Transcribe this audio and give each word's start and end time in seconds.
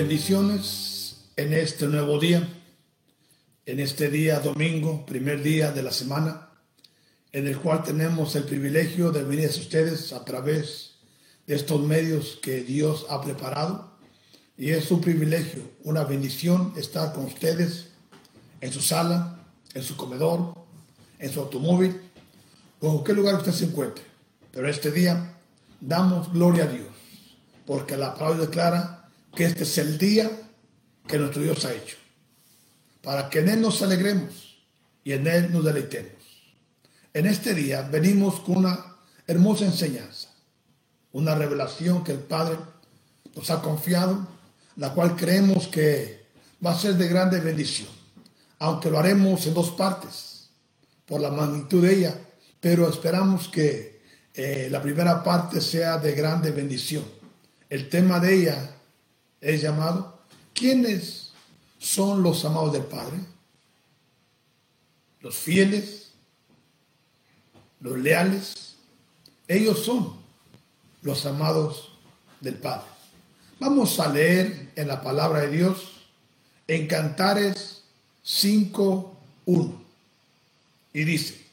Bendiciones 0.00 1.26
en 1.36 1.52
este 1.52 1.86
nuevo 1.86 2.18
día, 2.18 2.48
en 3.66 3.80
este 3.80 4.08
día 4.08 4.40
domingo, 4.40 5.04
primer 5.04 5.42
día 5.42 5.72
de 5.72 5.82
la 5.82 5.92
semana, 5.92 6.48
en 7.32 7.46
el 7.46 7.58
cual 7.58 7.82
tenemos 7.82 8.34
el 8.34 8.44
privilegio 8.44 9.12
de 9.12 9.24
venir 9.24 9.46
a 9.46 9.50
ustedes 9.50 10.14
a 10.14 10.24
través 10.24 10.92
de 11.46 11.54
estos 11.54 11.82
medios 11.82 12.38
que 12.40 12.62
Dios 12.62 13.04
ha 13.10 13.20
preparado. 13.20 13.98
Y 14.56 14.70
es 14.70 14.90
un 14.90 15.02
privilegio, 15.02 15.64
una 15.84 16.04
bendición 16.04 16.72
estar 16.78 17.12
con 17.12 17.26
ustedes 17.26 17.88
en 18.62 18.72
su 18.72 18.80
sala, 18.80 19.38
en 19.74 19.82
su 19.82 19.98
comedor, 19.98 20.54
en 21.18 21.30
su 21.30 21.40
automóvil 21.40 22.00
o 22.80 22.86
en 22.86 22.92
cualquier 22.92 23.18
lugar 23.18 23.34
usted 23.34 23.52
se 23.52 23.66
encuentre. 23.66 24.04
Pero 24.50 24.66
este 24.66 24.92
día 24.92 25.36
damos 25.78 26.32
gloria 26.32 26.64
a 26.64 26.68
Dios, 26.68 26.88
porque 27.66 27.98
la 27.98 28.14
palabra 28.14 28.46
declara 28.46 28.99
que 29.34 29.44
este 29.44 29.64
es 29.64 29.78
el 29.78 29.98
día 29.98 30.30
que 31.06 31.18
nuestro 31.18 31.42
Dios 31.42 31.64
ha 31.64 31.72
hecho, 31.72 31.96
para 33.02 33.28
que 33.30 33.40
en 33.40 33.48
Él 33.48 33.60
nos 33.60 33.82
alegremos 33.82 34.58
y 35.04 35.12
en 35.12 35.26
Él 35.26 35.52
nos 35.52 35.64
deleitemos. 35.64 36.12
En 37.12 37.26
este 37.26 37.54
día 37.54 37.82
venimos 37.82 38.40
con 38.40 38.58
una 38.58 38.96
hermosa 39.26 39.64
enseñanza, 39.64 40.28
una 41.12 41.34
revelación 41.34 42.04
que 42.04 42.12
el 42.12 42.20
Padre 42.20 42.56
nos 43.34 43.50
ha 43.50 43.62
confiado, 43.62 44.26
la 44.76 44.94
cual 44.94 45.16
creemos 45.16 45.68
que 45.68 46.26
va 46.64 46.72
a 46.72 46.78
ser 46.78 46.94
de 46.94 47.08
grande 47.08 47.40
bendición, 47.40 47.88
aunque 48.58 48.90
lo 48.90 48.98
haremos 48.98 49.46
en 49.46 49.54
dos 49.54 49.70
partes, 49.70 50.50
por 51.06 51.20
la 51.20 51.30
magnitud 51.30 51.82
de 51.82 51.94
ella, 51.94 52.14
pero 52.60 52.88
esperamos 52.88 53.48
que 53.48 54.00
eh, 54.34 54.68
la 54.70 54.80
primera 54.80 55.24
parte 55.24 55.60
sea 55.60 55.98
de 55.98 56.12
grande 56.12 56.52
bendición. 56.52 57.04
El 57.68 57.88
tema 57.88 58.20
de 58.20 58.34
ella 58.34 58.76
es 59.40 59.60
llamado. 59.62 60.20
¿Quiénes 60.54 61.30
son 61.78 62.22
los 62.22 62.44
amados 62.44 62.72
del 62.72 62.84
Padre? 62.84 63.18
Los 65.20 65.36
fieles, 65.36 66.12
los 67.80 67.98
leales. 67.98 68.76
Ellos 69.48 69.84
son 69.84 70.14
los 71.02 71.26
amados 71.26 71.92
del 72.40 72.54
Padre. 72.54 72.86
Vamos 73.58 74.00
a 74.00 74.08
leer 74.08 74.72
en 74.76 74.88
la 74.88 75.02
palabra 75.02 75.40
de 75.40 75.50
Dios 75.50 75.92
en 76.66 76.86
Cantares 76.86 77.82
5.1. 78.24 79.74
Y 80.92 81.04
dice, 81.04 81.44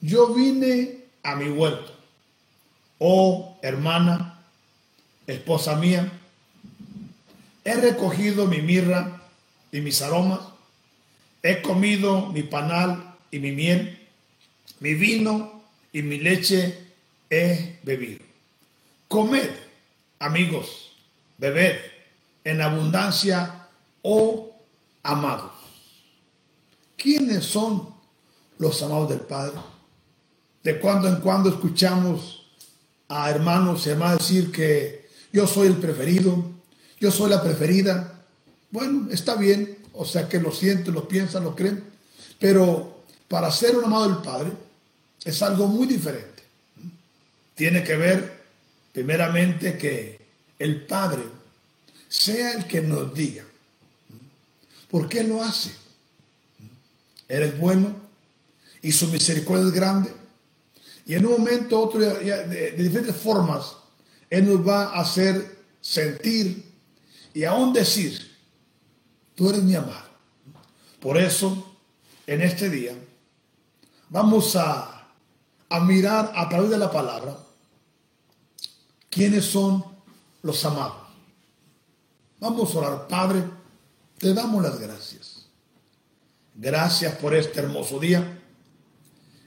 yo 0.00 0.34
vine 0.34 1.04
a 1.22 1.34
mi 1.34 1.48
huerto, 1.48 1.92
oh 2.98 3.58
hermana, 3.62 4.44
esposa 5.26 5.76
mía, 5.76 6.12
He 7.64 7.74
recogido 7.74 8.46
mi 8.46 8.60
mirra 8.60 9.22
y 9.72 9.80
mis 9.80 10.02
aromas, 10.02 10.40
he 11.42 11.62
comido 11.62 12.26
mi 12.26 12.42
panal 12.42 13.16
y 13.30 13.38
mi 13.38 13.52
miel, 13.52 13.98
mi 14.80 14.94
vino 14.94 15.62
y 15.92 16.02
mi 16.02 16.18
leche 16.18 16.78
he 17.30 17.78
bebido. 17.82 18.24
Comed, 19.08 19.50
amigos, 20.18 20.92
bebed 21.38 21.76
en 22.44 22.60
abundancia, 22.60 23.66
oh 24.02 24.54
amados. 25.02 25.52
¿Quiénes 26.96 27.44
son 27.44 27.94
los 28.58 28.82
amados 28.82 29.08
del 29.08 29.20
Padre? 29.20 29.58
De 30.62 30.78
cuando 30.78 31.08
en 31.08 31.16
cuando 31.16 31.48
escuchamos 31.48 32.46
a 33.08 33.30
hermanos 33.30 33.86
y 33.86 33.90
hermanas 33.90 34.18
decir 34.18 34.52
que 34.52 35.08
yo 35.32 35.46
soy 35.46 35.68
el 35.68 35.76
preferido, 35.76 36.53
yo 37.04 37.10
soy 37.10 37.28
la 37.28 37.42
preferida. 37.42 38.14
Bueno, 38.70 39.08
está 39.10 39.34
bien, 39.34 39.76
o 39.92 40.06
sea 40.06 40.26
que 40.26 40.40
lo 40.40 40.50
sienten, 40.50 40.94
lo 40.94 41.06
piensan, 41.06 41.44
lo 41.44 41.54
creen, 41.54 41.84
pero 42.40 43.02
para 43.28 43.50
ser 43.50 43.76
un 43.76 43.84
amado 43.84 44.08
del 44.08 44.22
Padre 44.22 44.52
es 45.22 45.42
algo 45.42 45.66
muy 45.66 45.86
diferente. 45.86 46.42
Tiene 47.54 47.84
que 47.84 47.96
ver 47.96 48.42
primeramente 48.90 49.76
que 49.76 50.18
el 50.58 50.86
Padre 50.86 51.24
sea 52.08 52.52
el 52.52 52.66
que 52.66 52.80
nos 52.80 53.12
diga. 53.12 53.44
¿Por 54.90 55.06
qué 55.06 55.24
lo 55.24 55.42
hace? 55.42 55.72
Él 57.28 57.42
es 57.42 57.58
bueno 57.58 57.94
y 58.80 58.92
su 58.92 59.08
misericordia 59.08 59.66
es 59.66 59.72
grande. 59.72 60.10
Y 61.04 61.16
en 61.16 61.26
un 61.26 61.32
momento 61.32 61.78
otro, 61.80 62.00
de, 62.00 62.46
de 62.46 62.82
diferentes 62.82 63.16
formas, 63.16 63.76
Él 64.30 64.46
nos 64.46 64.66
va 64.66 64.84
a 64.84 65.00
hacer 65.02 65.58
sentir 65.82 66.73
y 67.34 67.42
aún 67.44 67.72
decir, 67.72 68.38
tú 69.34 69.50
eres 69.50 69.62
mi 69.62 69.74
amado. 69.74 70.08
Por 71.00 71.18
eso, 71.18 71.76
en 72.26 72.40
este 72.40 72.70
día, 72.70 72.96
vamos 74.08 74.54
a, 74.54 75.08
a 75.68 75.80
mirar 75.80 76.32
a 76.34 76.48
través 76.48 76.70
de 76.70 76.78
la 76.78 76.90
palabra 76.90 77.36
quiénes 79.10 79.44
son 79.44 79.84
los 80.42 80.64
amados. 80.64 81.02
Vamos 82.38 82.72
a 82.74 82.78
orar, 82.78 83.08
Padre, 83.08 83.42
te 84.16 84.32
damos 84.32 84.62
las 84.62 84.78
gracias. 84.78 85.46
Gracias 86.54 87.16
por 87.16 87.34
este 87.34 87.58
hermoso 87.58 87.98
día. 87.98 88.40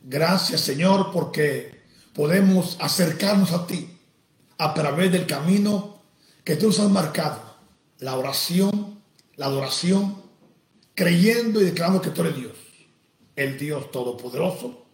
Gracias, 0.03 0.59
Señor, 0.59 1.11
porque 1.13 1.85
podemos 2.13 2.77
acercarnos 2.81 3.53
a 3.53 3.65
ti 3.65 3.97
a 4.57 4.73
través 4.73 5.09
del 5.09 5.25
camino 5.25 6.01
que 6.43 6.57
tú 6.57 6.67
nos 6.67 6.79
has 6.79 6.89
marcado 6.89 7.46
la 7.99 8.15
oración, 8.15 9.01
la 9.35 9.47
adoración, 9.47 10.21
creyendo 10.95 11.61
y 11.61 11.65
declarando 11.65 12.01
que 12.01 12.09
tú 12.09 12.21
eres 12.21 12.35
Dios, 12.35 12.53
el 13.35 13.57
Dios 13.57 13.91
todopoderoso, 13.91 14.85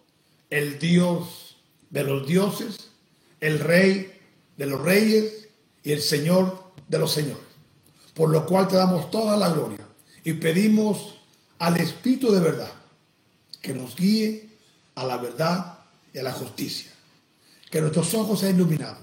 el 0.50 0.80
Dios 0.80 1.58
de 1.90 2.04
los 2.04 2.28
dioses, 2.28 2.90
el 3.40 3.60
Rey 3.60 4.20
de 4.58 4.66
los 4.66 4.82
reyes 4.82 5.50
y 5.84 5.92
el 5.92 6.02
Señor 6.02 6.72
de 6.88 7.00
los 7.00 7.12
señores. 7.12 7.44
Por 8.14 8.30
lo 8.30 8.46
cual 8.46 8.68
te 8.68 8.76
damos 8.76 9.10
toda 9.10 9.38
la 9.38 9.50
gloria 9.50 9.86
y 10.24 10.34
pedimos 10.34 11.20
al 11.60 11.78
Espíritu 11.78 12.32
de 12.32 12.40
verdad 12.40 12.72
que 13.62 13.74
nos 13.74 13.96
guíe 13.96 14.50
a 14.96 15.06
la 15.06 15.18
verdad 15.18 15.80
y 16.14 16.20
a 16.20 16.24
la 16.24 16.32
justicia. 16.32 16.92
Que 17.72 17.82
nuestros 17.82 18.14
ojos 18.14 18.42
sean 18.42 18.56
iluminados, 18.56 19.00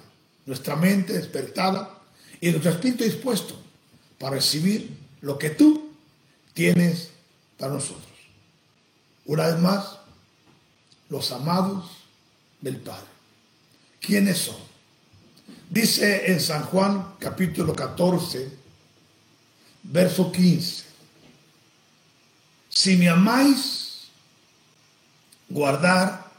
nuestra 0.47 0.77
mente 0.77 1.15
despertada 1.15 1.99
y 2.41 2.51
nuestro 2.51 2.71
espíritu 2.71 3.05
dispuesto 3.05 3.60
para 4.21 4.37
recibir 4.37 4.99
lo 5.23 5.39
que 5.39 5.49
tú 5.49 5.93
tienes 6.53 7.09
para 7.59 7.73
nosotros. 7.73 8.05
Una 9.25 9.47
vez 9.47 9.59
más, 9.59 9.97
los 11.09 11.33
amados 11.33 11.91
del 12.61 12.77
Padre. 12.77 13.07
¿Quiénes 13.99 14.37
son? 14.37 14.59
Dice 15.71 16.31
en 16.31 16.39
San 16.39 16.65
Juan 16.65 17.15
capítulo 17.19 17.75
14, 17.75 18.53
verso 19.85 20.31
15. 20.31 20.85
Si 22.69 22.97
me 22.97 23.09
amáis, 23.09 24.11
guardar 25.49 26.31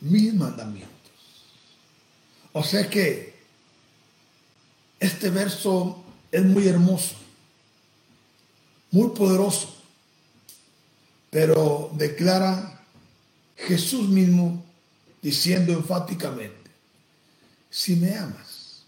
mis 0.00 0.34
mandamientos. 0.34 0.90
O 2.52 2.62
sea 2.62 2.90
que 2.90 3.40
este 4.98 5.30
verso 5.30 5.99
es 6.30 6.44
muy 6.44 6.68
hermoso, 6.68 7.16
muy 8.90 9.10
poderoso, 9.10 9.74
pero 11.30 11.90
declara 11.94 12.82
Jesús 13.56 14.08
mismo 14.08 14.64
diciendo 15.22 15.72
enfáticamente, 15.72 16.70
si 17.68 17.96
me 17.96 18.16
amas, 18.16 18.82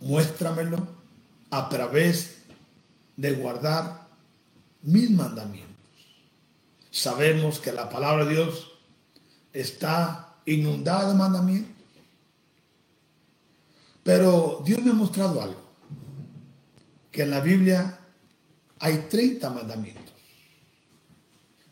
muéstramelo 0.00 0.86
a 1.50 1.68
través 1.68 2.36
de 3.16 3.32
guardar 3.32 4.08
mis 4.82 5.10
mandamientos. 5.10 5.72
Sabemos 6.90 7.58
que 7.58 7.72
la 7.72 7.88
palabra 7.88 8.24
de 8.24 8.34
Dios 8.34 8.72
está 9.52 10.36
inundada 10.46 11.08
de 11.08 11.14
mandamientos. 11.14 11.81
Pero 14.02 14.62
Dios 14.64 14.82
me 14.82 14.90
ha 14.90 14.94
mostrado 14.94 15.40
algo, 15.40 15.62
que 17.10 17.22
en 17.22 17.30
la 17.30 17.40
Biblia 17.40 17.98
hay 18.78 19.06
30 19.08 19.48
mandamientos. 19.50 20.12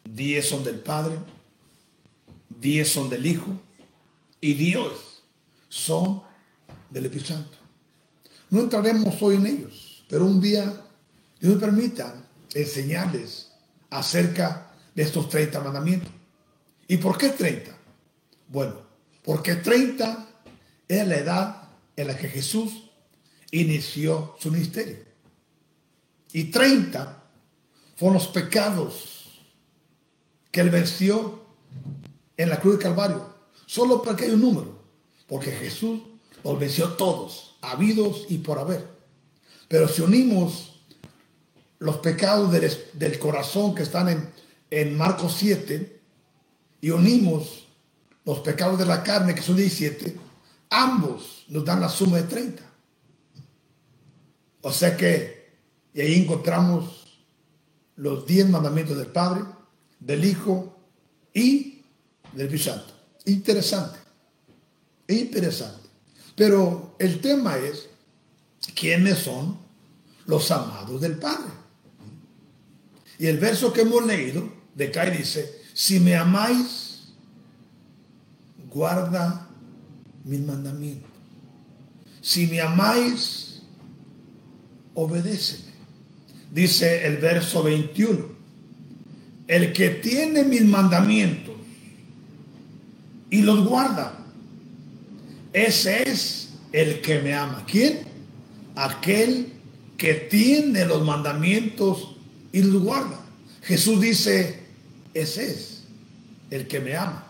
10 0.05 0.49
son 0.49 0.65
del 0.65 0.81
Padre, 0.81 1.19
10 2.61 2.88
son 2.88 3.09
del 3.09 3.27
Hijo 3.27 3.61
y 4.41 4.55
Dios 4.55 5.23
son 5.69 6.23
del 6.91 7.06
Espíritu 7.06 7.32
Santo. 7.32 7.59
No 8.50 8.61
entraremos 8.61 9.21
hoy 9.23 9.37
en 9.37 9.47
ellos, 9.47 10.05
pero 10.09 10.26
un 10.26 10.41
día 10.41 10.85
Dios 11.41 11.55
me 11.55 11.61
permita 11.61 12.15
enseñarles 12.55 13.53
acerca 13.91 14.73
de 14.94 15.03
estos 15.03 15.29
30 15.29 15.61
mandamientos. 15.61 16.11
¿Y 16.88 16.97
por 16.97 17.17
qué 17.17 17.31
30? 17.31 17.76
Bueno, 18.49 18.75
porque 19.25 19.56
30 19.56 20.29
es 20.88 21.06
la 21.06 21.17
edad 21.17 21.60
en 22.00 22.08
la 22.08 22.17
que 22.17 22.29
Jesús 22.29 22.91
inició 23.50 24.37
su 24.41 24.50
ministerio. 24.50 24.99
Y 26.32 26.44
30 26.44 27.23
fueron 27.97 28.14
los 28.14 28.29
pecados 28.29 29.41
que 30.50 30.61
él 30.61 30.70
venció 30.70 31.44
en 32.37 32.49
la 32.49 32.58
cruz 32.58 32.79
de 32.79 32.85
Calvario. 32.85 33.35
Solo 33.67 34.02
para 34.02 34.17
que 34.17 34.25
hay 34.25 34.31
un 34.31 34.41
número. 34.41 34.81
Porque 35.29 35.52
Jesús 35.52 36.00
los 36.43 36.58
venció 36.58 36.93
todos, 36.94 37.56
habidos 37.61 38.26
y 38.29 38.38
por 38.38 38.58
haber. 38.58 38.87
Pero 39.69 39.87
si 39.87 40.02
unimos 40.02 40.82
los 41.79 41.99
pecados 41.99 42.50
del, 42.50 43.19
corazón 43.19 43.75
que 43.75 43.82
están 43.82 44.08
en, 44.08 44.31
en 44.70 44.97
Marcos 44.97 45.37
7 45.38 46.00
y 46.81 46.91
unimos 46.91 47.67
los 48.25 48.41
pecados 48.41 48.79
de 48.79 48.87
la 48.87 49.02
carne 49.02 49.35
que 49.35 49.43
son 49.43 49.56
17, 49.56 50.30
ambos 50.70 51.44
nos 51.49 51.64
dan 51.64 51.81
la 51.81 51.88
suma 51.88 52.19
de 52.19 52.22
30. 52.22 52.62
O 54.62 54.72
sea 54.72 54.96
que, 54.96 55.58
y 55.93 56.00
ahí 56.00 56.22
encontramos 56.22 57.25
los 57.96 58.25
10 58.26 58.49
mandamientos 58.49 58.96
del 58.96 59.08
Padre, 59.08 59.43
del 59.99 60.25
Hijo 60.25 60.76
y 61.34 61.82
del 62.32 62.46
Espíritu 62.46 62.70
Santo. 62.70 62.94
Interesante, 63.26 63.99
interesante. 65.08 65.88
Pero 66.37 66.94
el 66.99 67.20
tema 67.20 67.58
es, 67.58 67.88
¿quiénes 68.75 69.19
son 69.19 69.58
los 70.26 70.50
amados 70.50 71.00
del 71.00 71.19
Padre? 71.19 71.52
Y 73.19 73.26
el 73.26 73.38
verso 73.38 73.73
que 73.73 73.82
hemos 73.82 74.06
leído 74.06 74.50
de 74.75 74.90
Kai 74.90 75.16
dice, 75.16 75.61
si 75.75 76.00
me 76.00 76.16
amáis, 76.16 77.12
guarda 78.70 79.50
mis 80.25 80.40
mandamientos. 80.40 81.11
Si 82.20 82.46
me 82.46 82.61
amáis, 82.61 83.62
obedéceme. 84.94 85.70
Dice 86.52 87.06
el 87.06 87.19
verso 87.19 87.62
21, 87.62 88.26
el 89.46 89.72
que 89.72 89.90
tiene 89.90 90.43
mis 90.44 90.64
mandamientos 90.64 91.55
y 93.31 93.43
los 93.43 93.67
guarda, 93.67 94.19
ese 95.52 96.08
es 96.08 96.50
el 96.73 97.00
que 97.00 97.20
me 97.20 97.34
ama. 97.34 97.64
¿Quién? 97.66 98.00
Aquel 98.75 99.52
que 99.96 100.14
tiene 100.14 100.84
los 100.87 101.05
mandamientos 101.05 102.16
y 102.52 102.62
los 102.62 102.82
guarda. 102.82 103.20
Jesús 103.62 104.00
dice, 104.00 104.61
ese 105.14 105.50
es 105.50 105.84
el 106.50 106.66
que 106.66 106.81
me 106.81 106.96
ama. 106.96 107.26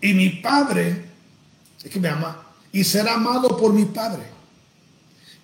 Y 0.00 0.14
mi 0.14 0.30
Padre, 0.30 1.03
es 1.84 1.90
que 1.90 2.00
me 2.00 2.08
ama, 2.08 2.42
y 2.72 2.82
será 2.82 3.14
amado 3.14 3.56
por 3.56 3.72
mi 3.72 3.84
Padre. 3.84 4.24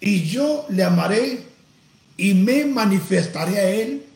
Y 0.01 0.25
yo 0.25 0.67
le 0.71 0.83
amaré 0.83 1.47
y 2.17 2.35
me 2.35 2.65
manifestaré 2.65 3.59
a 3.59 3.71
él, 3.71 4.07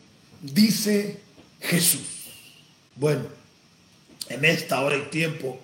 dice 0.41 1.21
Jesús. 1.61 2.25
Bueno, 2.95 3.23
en 4.27 4.43
esta 4.43 4.81
hora 4.81 4.97
y 4.97 5.03
tiempo 5.09 5.59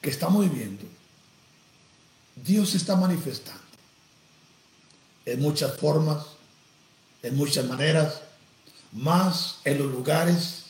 que 0.00 0.10
estamos 0.10 0.48
viviendo, 0.48 0.84
Dios 2.36 2.70
se 2.70 2.76
está 2.76 2.94
manifestando 2.96 3.60
en 5.24 5.40
muchas 5.40 5.76
formas, 5.78 6.26
en 7.22 7.36
muchas 7.36 7.64
maneras, 7.66 8.20
más 8.92 9.60
en 9.64 9.78
los 9.78 9.90
lugares 9.90 10.64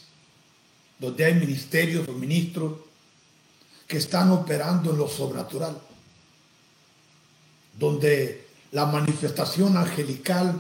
donde 0.98 1.24
hay 1.24 1.34
ministerios 1.34 2.06
o 2.06 2.12
ministros 2.12 2.74
que 3.92 3.98
están 3.98 4.30
operando 4.30 4.92
en 4.92 4.96
lo 4.96 5.06
sobrenatural, 5.06 5.78
donde 7.78 8.48
la 8.70 8.86
manifestación 8.86 9.76
angelical 9.76 10.58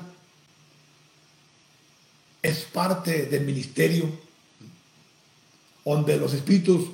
es 2.42 2.58
parte 2.64 3.24
del 3.24 3.46
ministerio, 3.46 4.06
donde 5.82 6.18
los 6.18 6.34
espíritus 6.34 6.90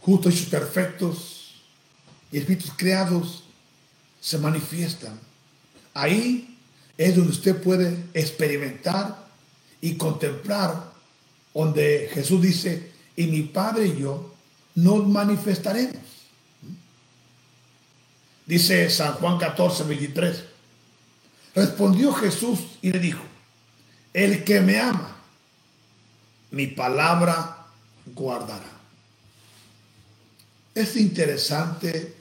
justos 0.00 0.40
y 0.40 0.46
perfectos 0.46 1.54
y 2.32 2.38
espíritus 2.38 2.72
creados 2.76 3.44
se 4.20 4.36
manifiestan. 4.38 5.16
Ahí 5.94 6.58
es 6.96 7.14
donde 7.14 7.30
usted 7.30 7.62
puede 7.62 8.04
experimentar 8.14 9.28
y 9.80 9.94
contemplar, 9.94 10.90
donde 11.54 12.10
Jesús 12.12 12.42
dice, 12.42 12.90
y 13.14 13.28
mi 13.28 13.42
Padre 13.42 13.86
y 13.86 14.00
yo 14.00 14.34
nos 14.82 15.06
manifestaremos. 15.08 15.96
Dice 18.46 18.88
San 18.90 19.14
Juan 19.14 19.38
14, 19.38 19.84
23. 19.84 20.44
Respondió 21.54 22.12
Jesús 22.12 22.60
y 22.80 22.92
le 22.92 23.00
dijo, 23.00 23.22
el 24.14 24.44
que 24.44 24.60
me 24.60 24.78
ama, 24.78 25.16
mi 26.52 26.68
palabra 26.68 27.66
guardará. 28.14 28.70
Es 30.74 30.96
interesante 30.96 32.14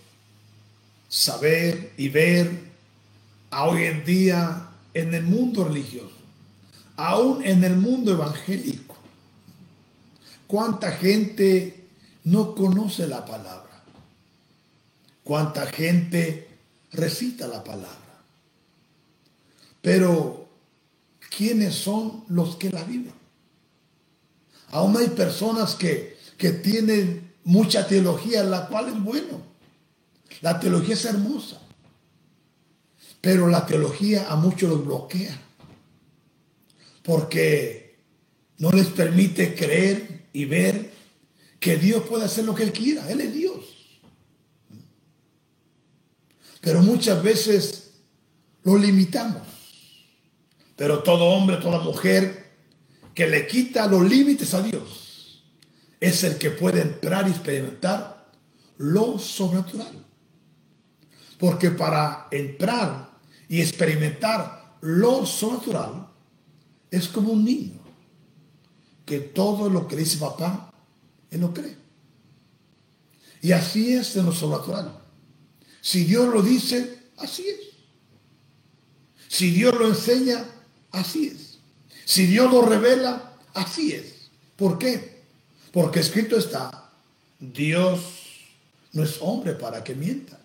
saber 1.07 1.94
y 1.95 2.09
ver 2.09 2.59
a 3.51 3.65
hoy 3.65 3.83
en 3.83 4.04
día 4.04 4.69
en 4.95 5.13
el 5.13 5.24
mundo 5.24 5.63
religioso, 5.63 6.18
aún 6.95 7.45
en 7.45 7.63
el 7.63 7.77
mundo 7.77 8.13
evangélico, 8.13 8.98
cuánta 10.48 10.92
gente 10.94 11.77
no 12.28 12.56
conoce 12.56 13.08
la 13.08 13.24
palabra, 13.26 13.84
cuánta 15.24 15.66
gente 15.68 16.50
recita 16.92 17.48
la 17.48 17.64
palabra. 17.64 18.22
Pero 19.82 20.50
quiénes 21.36 21.76
son 21.76 22.26
los 22.28 22.58
que 22.58 22.70
la 22.70 22.84
viven. 22.84 23.14
Aún 24.72 24.98
hay 24.98 25.08
personas 25.08 25.76
que, 25.76 26.18
que 26.38 26.52
tienen 26.52 27.34
mucha 27.46 27.88
teología, 27.88 28.44
la 28.44 28.68
cual 28.68 28.90
es 28.90 29.02
bueno. 29.02 29.42
La 30.42 30.60
teología 30.60 30.96
es 30.96 31.06
hermosa. 31.06 31.62
Pero 33.22 33.48
la 33.48 33.66
teología 33.66 34.30
a 34.30 34.36
muchos 34.36 34.70
los 34.70 34.86
bloquea. 34.86 35.40
Porque 37.04 37.96
no 38.58 38.70
les 38.72 38.88
permite 38.88 39.56
creer 39.56 40.26
y 40.34 40.44
ver 40.44 40.96
que 41.59 41.78
Dios 41.78 42.04
puede 42.04 42.26
hacer 42.26 42.45
lo 42.45 42.56
que 42.56 42.64
Él 42.64 42.71
quiera. 42.71 43.09
Él 43.09 43.21
es 43.21 43.33
Dios. 43.33 43.66
Pero 46.61 46.81
muchas 46.81 47.21
veces 47.23 47.92
lo 48.64 48.78
limitamos. 48.78 49.42
Pero 50.76 51.02
todo 51.02 51.26
hombre, 51.26 51.57
toda 51.57 51.80
mujer 51.80 52.56
que 53.14 53.28
le 53.28 53.47
quita 53.47 53.87
los 53.87 54.07
límites 54.07 54.54
a 54.54 54.61
Dios 54.61 55.44
es 55.99 56.23
el 56.23 56.37
que 56.37 56.52
puede 56.52 56.81
entrar 56.81 57.28
y 57.28 57.31
experimentar 57.31 58.31
lo 58.78 59.18
sobrenatural. 59.18 60.06
Porque 61.40 61.71
para 61.71 62.28
entrar 62.31 63.11
y 63.47 63.61
experimentar 63.61 64.76
lo 64.81 65.26
sobrenatural 65.26 66.07
es 66.92 67.07
como 67.07 67.31
un 67.31 67.44
niño 67.44 67.80
que 69.06 69.19
todo 69.19 69.69
lo 69.69 69.87
que 69.87 69.95
dice 69.95 70.18
papá, 70.18 70.71
él 71.31 71.42
lo 71.42 71.54
cree. 71.54 71.76
Y 73.42 73.52
así 73.52 73.94
es 73.94 74.16
en 74.16 74.26
lo 74.26 74.31
sobrenatural. 74.31 75.00
Si 75.81 76.04
Dios 76.04 76.34
lo 76.34 76.42
dice, 76.42 77.00
así 77.18 77.48
es. 77.48 77.60
Si 79.28 79.52
Dios 79.52 79.76
lo 79.76 79.88
enseña, 79.88 80.46
Así 80.92 81.28
es. 81.28 81.60
Si 82.06 82.26
Dios 82.26 82.52
lo 82.52 82.64
revela, 82.64 83.34
así 83.54 83.92
es. 83.92 84.30
¿Por 84.56 84.78
qué? 84.78 85.22
Porque 85.72 86.00
escrito 86.00 86.38
está, 86.38 86.92
Dios 87.40 88.00
no 88.94 89.04
es 89.04 89.18
hombre 89.19 89.54
para 89.54 89.84
que 89.84 89.94
mienta, 89.94 90.40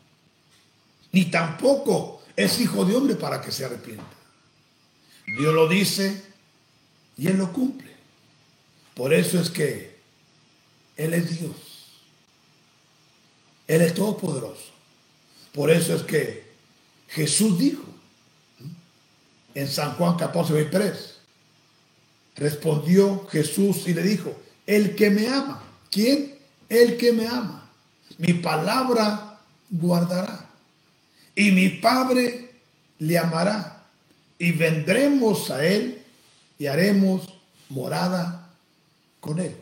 ni 1.12 1.26
tampoco 1.26 2.22
es 2.36 2.60
hijo 2.60 2.84
de 2.84 2.96
hombre 2.96 3.14
para 3.14 3.40
que 3.40 3.50
se 3.50 3.64
arrepienta. 3.64 4.04
Dios 5.38 5.54
lo 5.54 5.68
dice 5.68 6.22
y 7.16 7.28
Él 7.28 7.38
lo 7.38 7.52
cumple. 7.52 7.92
Por 8.94 9.14
eso 9.14 9.40
es 9.40 9.48
que 9.48 9.91
Él 10.96 11.14
es 11.14 11.38
Dios. 11.38 11.56
Él 13.66 13.82
es 13.82 13.94
todopoderoso. 13.94 14.72
Por 15.52 15.70
eso 15.70 15.94
es 15.94 16.02
que 16.02 16.52
Jesús 17.08 17.58
dijo, 17.58 17.84
en 19.54 19.68
San 19.68 19.92
Juan 19.94 20.16
14, 20.16 20.52
23. 20.52 21.14
Respondió 22.36 23.26
Jesús 23.28 23.86
y 23.86 23.94
le 23.94 24.02
dijo, 24.02 24.34
el 24.66 24.94
que 24.94 25.10
me 25.10 25.28
ama. 25.28 25.62
¿Quién? 25.90 26.38
El 26.68 26.96
que 26.96 27.12
me 27.12 27.26
ama. 27.26 27.70
Mi 28.18 28.34
palabra 28.34 29.38
guardará. 29.70 30.48
Y 31.34 31.50
mi 31.50 31.68
Padre 31.68 32.50
le 32.98 33.18
amará. 33.18 33.84
Y 34.38 34.52
vendremos 34.52 35.50
a 35.50 35.64
él 35.64 36.02
y 36.58 36.66
haremos 36.66 37.28
morada 37.68 38.50
con 39.20 39.38
él. 39.38 39.56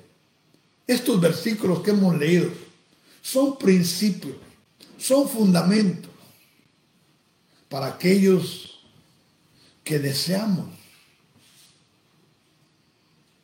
Estos 0.90 1.20
versículos 1.20 1.82
que 1.82 1.92
hemos 1.92 2.18
leído 2.18 2.50
son 3.22 3.56
principios, 3.56 4.34
son 4.98 5.28
fundamentos 5.28 6.10
para 7.68 7.86
aquellos 7.86 8.80
que 9.84 10.00
deseamos 10.00 10.66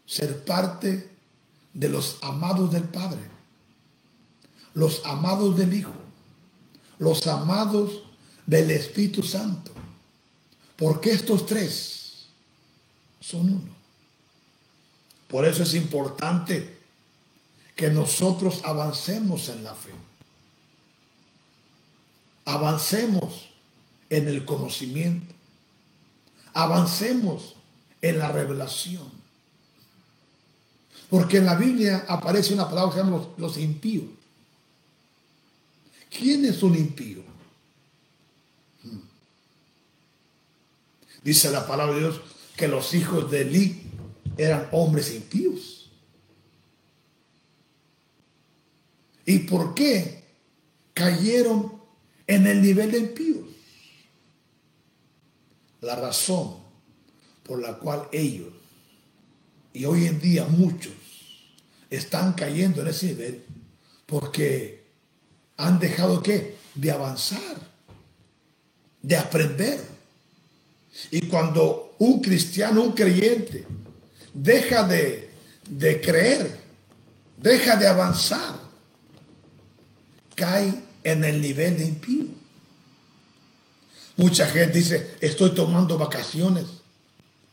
ser 0.07 0.45
parte 0.45 1.09
de 1.73 1.89
los 1.89 2.19
amados 2.21 2.73
del 2.73 2.83
Padre, 2.83 3.21
los 4.75 5.03
amados 5.05 5.57
del 5.57 5.73
Hijo, 5.73 5.95
los 6.99 7.29
amados 7.29 8.03
del 8.45 8.73
Espíritu 8.73 9.23
Santo. 9.23 9.71
Porque 10.75 11.13
estos 11.13 11.47
tres 11.47 12.27
son 13.21 13.51
uno. 13.51 13.77
Por 15.29 15.47
eso 15.47 15.63
es 15.63 15.75
importante 15.75 16.76
que 17.77 17.91
nosotros 17.91 18.63
avancemos 18.65 19.51
en 19.51 19.63
la 19.63 19.75
fe. 19.75 19.93
Avancemos 22.47 23.51
en 24.09 24.29
el 24.29 24.47
conocimiento. 24.47 25.35
Avancemos 26.55 27.55
en 28.01 28.19
la 28.19 28.33
revelación. 28.33 29.11
Porque 31.11 31.37
en 31.37 31.45
la 31.45 31.55
Biblia 31.55 32.07
aparece 32.09 32.55
una 32.55 32.69
palabra 32.69 32.95
que 32.95 32.99
se 32.99 33.05
llama 33.05 33.29
los, 33.37 33.59
impíos. 33.59 34.07
¿Quién 36.11 36.47
es 36.47 36.63
un 36.63 36.77
impío? 36.77 37.23
Hmm. 38.83 39.01
Dice 41.23 41.51
la 41.51 41.67
palabra 41.67 41.95
de 41.95 42.01
Dios 42.01 42.21
que 42.57 42.69
los 42.69 42.95
hijos 42.95 43.31
de 43.31 43.43
Eli 43.43 43.83
eran 44.39 44.67
hombres 44.73 45.15
impíos. 45.15 45.76
¿Y 49.27 49.41
por 49.41 49.75
qué 49.75 50.23
cayeron 50.95 51.73
en 52.27 52.47
el 52.47 52.63
nivel 52.63 52.93
de 52.93 52.99
impíos? 52.99 53.45
La 55.81 55.97
razón 55.97 56.59
por 57.43 57.61
la 57.61 57.75
cual 57.75 58.09
ellos, 58.13 58.53
y 59.73 59.85
hoy 59.85 60.07
en 60.07 60.21
día 60.21 60.47
muchos, 60.47 60.93
están 61.91 62.33
cayendo 62.33 62.83
en 62.83 62.89
ese 62.89 63.07
nivel, 63.07 63.45
porque 64.07 64.85
han 65.57 65.79
dejado 65.79 66.23
que 66.23 66.57
de 66.75 66.91
avanzar, 66.91 67.57
de 69.03 69.17
aprender. 69.17 69.81
Y 71.11 71.23
cuando 71.23 71.95
un 71.99 72.21
cristiano, 72.21 72.83
un 72.83 72.93
creyente, 72.93 73.67
deja 74.33 74.85
de, 74.85 75.31
de 75.69 76.01
creer, 76.01 76.59
deja 77.37 77.77
de 77.77 77.87
avanzar, 77.87 78.66
cae 80.37 80.73
en 81.03 81.25
el 81.25 81.41
nivel 81.41 81.77
de 81.79 81.87
impío. 81.87 82.27
Mucha 84.17 84.47
gente 84.47 84.79
dice, 84.79 85.17
estoy 85.21 85.51
tomando 85.51 85.99
vacaciones. 85.99 86.67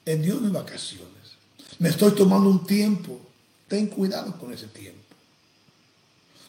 En 0.06 0.22
Dios 0.22 0.40
no 0.40 0.48
hay 0.48 0.54
vacaciones. 0.54 1.08
Me 1.80 1.90
estoy 1.90 2.12
tomando 2.12 2.50
un 2.50 2.66
tiempo. 2.66 3.20
Ten 3.68 3.88
cuidado 3.88 4.38
con 4.38 4.54
ese 4.54 4.68
tiempo. 4.68 5.02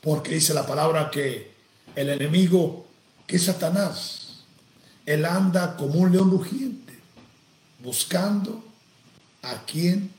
Porque 0.03 0.35
dice 0.35 0.53
la 0.53 0.67
palabra 0.67 1.11
que 1.11 1.55
el 1.97 2.11
enemigo, 2.11 2.87
que 3.27 3.37
es 3.37 3.45
Satanás, 3.45 4.43
él 5.07 5.25
anda 5.25 5.77
como 5.77 6.01
un 6.01 6.13
león 6.13 6.31
rugiente, 6.31 6.93
buscando 7.83 8.63
a 9.43 9.65
quien 9.65 10.11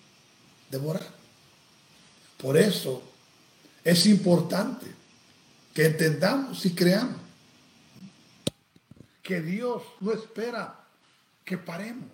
devorar. 0.72 1.08
Por 2.38 2.58
eso 2.58 3.04
es 3.84 4.06
importante 4.06 4.88
que 5.76 5.88
entendamos 5.88 6.66
y 6.66 6.74
creamos 6.74 7.18
que 9.22 9.42
Dios 9.42 9.84
no 10.00 10.14
espera 10.14 10.80
que 11.44 11.58
paremos. 11.58 12.10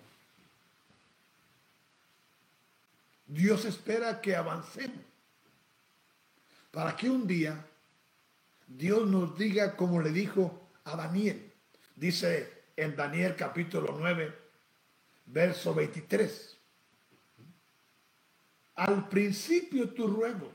Dios 3.24 3.64
espera 3.64 4.20
que 4.20 4.34
avancemos 4.34 4.98
para 6.72 6.96
que 6.96 7.08
un 7.08 7.24
día 7.28 7.64
Dios 8.66 9.06
nos 9.06 9.38
diga 9.38 9.76
como 9.76 10.02
le 10.02 10.10
dijo 10.10 10.68
a 10.82 10.96
Daniel. 10.96 11.52
Dice 11.94 12.64
en 12.76 12.96
Daniel 12.96 13.36
capítulo 13.36 13.94
9, 13.96 14.36
verso 15.26 15.72
23. 15.72 16.56
Al 18.74 19.08
principio 19.08 19.88
tu 19.90 20.08
ruego 20.08 20.50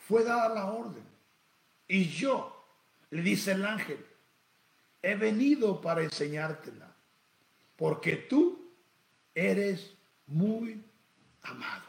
fue 0.00 0.24
dada 0.24 0.48
la 0.52 0.66
orden. 0.66 1.15
Y 1.88 2.08
yo, 2.08 2.64
le 3.10 3.22
dice 3.22 3.52
el 3.52 3.64
ángel, 3.64 4.04
he 5.02 5.14
venido 5.14 5.80
para 5.80 6.02
enseñártela, 6.02 6.94
porque 7.76 8.16
tú 8.16 8.72
eres 9.34 9.92
muy 10.26 10.82
amado. 11.42 11.84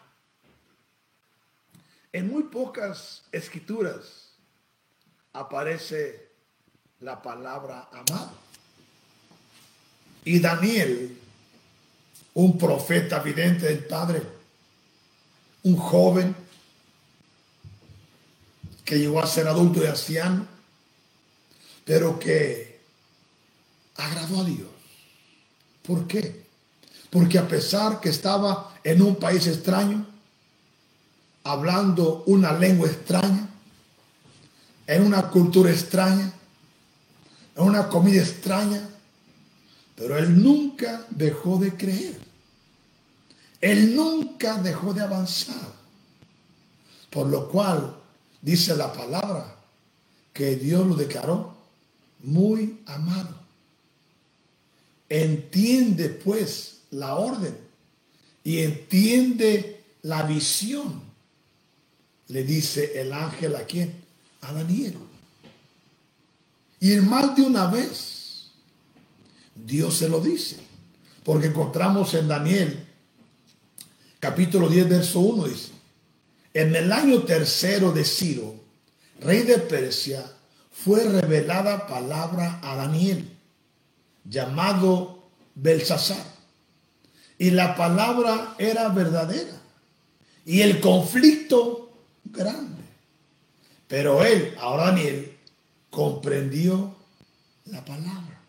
En 2.12 2.28
muy 2.28 2.44
pocas 2.44 3.26
escrituras 3.32 4.34
aparece 5.34 6.30
la 7.00 7.22
palabra 7.22 7.90
amado. 7.92 8.32
Y 10.26 10.40
Daniel, 10.40 11.18
un 12.34 12.58
profeta 12.58 13.20
vidente 13.20 13.66
del 13.68 13.86
Padre, 13.86 14.22
un 15.64 15.76
joven 15.76 16.36
que 18.88 18.98
llegó 18.98 19.22
a 19.22 19.28
ser 19.28 19.50
adulto 19.50 19.84
y 19.84 19.86
anciano, 19.86 20.48
pero 21.84 22.18
que 22.18 22.80
agradó 23.98 24.40
a 24.40 24.46
Dios. 24.46 24.70
¿Por 25.86 26.08
qué? 26.08 26.46
Porque 27.10 27.38
a 27.38 27.46
pesar 27.46 28.00
que 28.00 28.08
estaba 28.08 28.80
en 28.86 29.02
un 29.02 29.18
país 29.18 29.46
extraño, 29.46 30.08
hablando 31.44 32.24
una 32.28 32.54
lengua 32.54 32.88
extraña, 32.88 33.50
en 34.88 35.04
una 35.04 35.32
cultura 35.32 35.70
extraña, 35.70 36.32
en 37.58 37.64
una 37.64 37.90
comida 37.90 38.22
extraña, 38.22 38.88
pero 39.98 40.18
él 40.18 40.42
nunca 40.42 41.06
dejó 41.10 41.58
de 41.58 41.76
creer. 41.76 42.18
Él 43.60 43.94
nunca 43.98 44.62
dejó 44.62 44.94
de 44.94 45.02
avanzar. 45.02 45.76
Por 47.10 47.28
lo 47.28 47.50
cual 47.50 48.07
dice 48.42 48.76
la 48.76 48.92
palabra 48.94 49.56
que 50.34 50.56
Dios 50.56 50.86
lo 50.86 50.96
declaró 50.96 51.56
muy 52.24 52.80
amado. 52.86 53.36
Entiende 55.10 56.10
pues 56.10 56.80
la 56.92 57.16
orden 57.16 57.58
y 58.44 58.60
entiende 58.60 59.84
la 60.02 60.24
visión. 60.24 61.02
Le 62.28 62.44
dice 62.44 63.00
el 63.00 63.14
ángel 63.14 63.56
a 63.56 63.64
quien? 63.64 64.08
a 64.42 64.54
Daniel. 64.54 64.96
Y 66.80 66.96
más 66.98 67.36
de 67.36 67.42
una 67.42 67.68
vez, 67.68 68.50
Dios 69.56 69.98
se 69.98 70.10
lo 70.10 70.20
dice. 70.20 70.58
Porque 71.24 71.48
encontramos 71.48 72.14
en 72.14 72.28
Daniel, 72.28 72.86
capítulo 74.20 74.70
10, 74.70 74.90
verso 74.90 75.20
1, 75.20 75.48
dice, 75.48 75.70
en 76.58 76.76
el 76.76 76.92
año 76.92 77.22
tercero 77.22 77.92
de 77.92 78.04
Ciro, 78.04 78.56
rey 79.20 79.44
de 79.44 79.60
Persia, 79.60 80.26
fue 80.72 81.04
revelada 81.04 81.86
palabra 81.86 82.60
a 82.64 82.76
Daniel, 82.76 83.30
llamado 84.24 85.30
Belsasar. 85.54 86.26
Y 87.38 87.52
la 87.52 87.76
palabra 87.76 88.56
era 88.58 88.90
verdadera. 88.90 89.62
Y 90.46 90.62
el 90.62 90.80
conflicto 90.80 91.92
grande. 92.26 92.84
Pero 93.88 94.26
él, 94.26 94.56
ahora 94.60 94.88
Daniel, 94.88 95.38
comprendió 95.92 96.96
la 97.66 97.86
palabra 97.86 98.42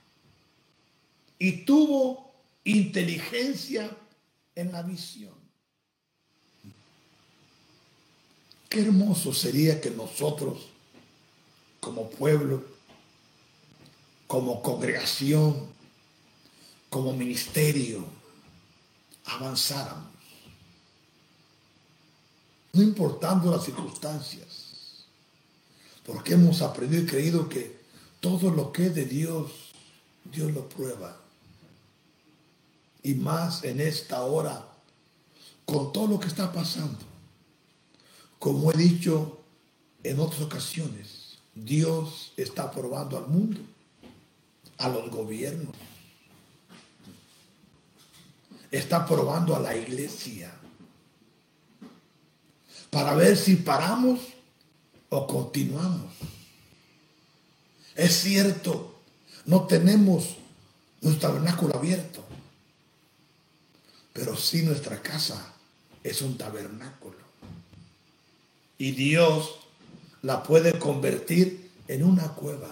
y 1.39 1.67
tuvo 1.67 2.33
inteligencia 2.65 3.91
en 4.55 4.73
la 4.73 4.81
visión. 4.83 5.38
Qué 8.69 8.83
hermoso 8.83 9.33
sería 9.33 9.81
que 9.81 9.91
nosotros, 9.91 10.67
como 11.81 12.11
pueblo, 12.11 12.65
como 14.27 14.63
congregación, 14.63 15.69
como 16.91 17.13
ministerio, 17.13 18.05
avanzáramos. 19.25 20.09
No 22.73 22.83
importando 22.83 23.51
las 23.51 23.65
circunstancias 23.65 24.59
porque 26.09 26.33
hemos 26.33 26.63
aprendido 26.63 27.03
y 27.03 27.07
creído 27.07 27.49
que 27.51 27.79
todo 28.21 28.51
lo 28.51 28.73
que 28.73 28.87
es 28.87 28.95
de 28.95 29.05
Dios, 29.05 29.51
Dios 30.25 30.51
lo 30.53 30.67
prueba. 30.67 31.21
Y 33.03 33.13
más 33.13 33.63
en 33.63 33.79
esta 33.79 34.23
hora, 34.23 34.67
con 35.67 35.93
todo 35.93 36.07
lo 36.07 36.19
que 36.19 36.29
está 36.29 36.51
pasando. 36.51 36.99
Como 38.39 38.71
he 38.73 38.77
dicho 38.77 39.41
en 40.03 40.21
otras 40.21 40.43
ocasiones, 40.43 41.39
Dios 41.55 42.33
está 42.37 42.71
probando 42.71 43.19
al 43.19 43.27
mundo 43.27 43.61
a 44.79 44.89
los 44.89 45.11
gobiernos. 45.11 45.75
Está 48.71 49.07
probando 49.07 49.57
a 49.57 49.61
la 49.61 49.77
iglesia 49.77 50.55
para 52.91 53.15
ver 53.15 53.37
si 53.37 53.57
paramos 53.57 54.21
o 55.09 55.27
continuamos. 55.27 56.13
Es 57.95 58.21
cierto, 58.21 59.01
no 59.47 59.67
tenemos 59.67 60.37
nuestro 61.01 61.29
tabernáculo 61.29 61.77
abierto, 61.77 62.25
pero 64.13 64.37
sí 64.37 64.63
nuestra 64.63 65.01
casa 65.03 65.55
es 66.05 66.23
un 66.23 66.37
tabernáculo. 66.39 67.28
Y 68.79 68.93
Dios 68.93 69.57
la 70.23 70.43
puede 70.43 70.79
convertir 70.79 71.71
en 71.89 72.05
una 72.05 72.29
cueva. 72.29 72.71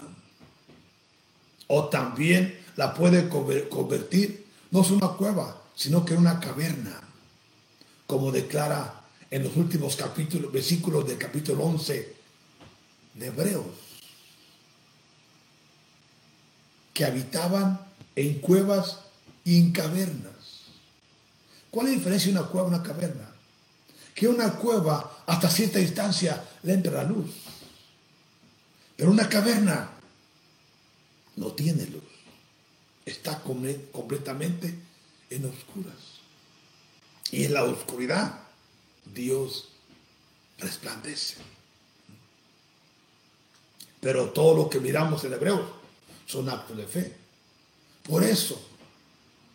O 1.69 1.89
también 1.89 2.59
la 2.77 2.95
puede 2.95 3.29
convertir, 3.29 4.47
no 4.71 4.83
es 4.83 4.91
una 4.91 5.09
cueva, 5.09 5.63
sino 5.75 6.05
que 6.05 6.15
en 6.15 6.21
una 6.21 6.39
caverna, 6.39 7.01
como 8.07 8.31
declara 8.31 9.03
en 9.31 9.43
los 9.43 9.57
últimos 9.57 9.97
capítulos, 9.97 10.53
versículos 10.53 11.07
del 11.07 11.19
capítulo 11.19 11.65
11 11.65 12.15
de 13.15 13.27
Hebreos, 13.27 13.67
que 16.95 17.05
habitaban 17.05 17.81
en 18.15 18.39
cuevas 18.39 19.01
y 19.45 19.59
en 19.59 19.73
cavernas. 19.73 20.33
¿Cuál 21.71 21.87
es 21.87 21.93
la 21.93 21.99
diferencia 21.99 22.33
de 22.33 22.39
una 22.39 22.49
cueva 22.49 22.69
y 22.69 22.75
una 22.75 22.83
caverna? 22.83 23.36
Que 24.17 24.27
una 24.27 24.55
cueva 24.55 25.23
hasta 25.27 25.51
cierta 25.51 25.79
distancia 25.79 26.43
le 26.63 26.73
entra 26.73 26.93
la 26.93 27.05
luz. 27.05 27.31
Pero 28.97 29.11
una 29.11 29.29
caverna 29.29 29.91
no 31.37 31.53
tiene 31.53 31.87
luz. 31.87 32.03
Está 33.05 33.41
completamente 33.41 34.75
en 35.31 35.45
oscuras. 35.45 35.95
Y 37.31 37.45
en 37.45 37.55
la 37.55 37.65
oscuridad 37.65 38.41
Dios 39.15 39.69
resplandece. 40.59 41.37
Pero 44.01 44.31
todo 44.31 44.57
lo 44.57 44.71
que 44.71 44.81
miramos 44.81 45.25
en 45.25 45.35
hebreo 45.35 45.77
son 46.27 46.49
actos 46.49 46.77
de 46.77 46.87
fe. 46.87 47.17
Por 48.03 48.25
eso, 48.25 48.61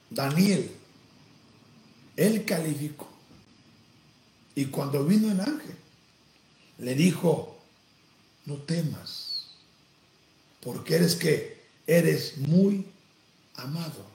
Daniel, 0.10 0.72
él 2.16 2.46
calificó. 2.46 3.11
Y 4.56 4.66
cuando 4.66 5.06
vino 5.06 5.32
el 5.32 5.40
ángel, 5.40 5.76
le 6.80 6.96
dijo, 6.96 7.60
no 8.46 8.56
temas, 8.58 9.48
porque 10.62 10.96
eres 10.96 11.16
que 11.16 11.62
eres 11.88 12.38
muy 12.38 12.86
amado 13.56 14.06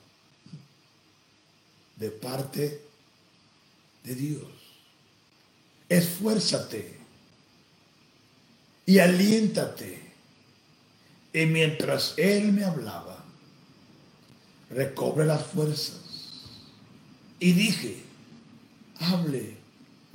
de 1.97 2.11
parte 2.11 2.83
de 4.05 4.15
Dios 4.15 4.67
esfuérzate 5.89 6.97
y 8.85 8.99
aliéntate. 8.99 10.03
Y 11.33 11.47
mientras 11.47 12.15
él 12.17 12.53
me 12.53 12.65
hablaba, 12.65 13.25
recobre 14.71 15.27
las 15.27 15.45
fuerzas. 15.47 16.01
Y 17.39 17.53
dije, 17.53 18.03
hable 19.01 19.56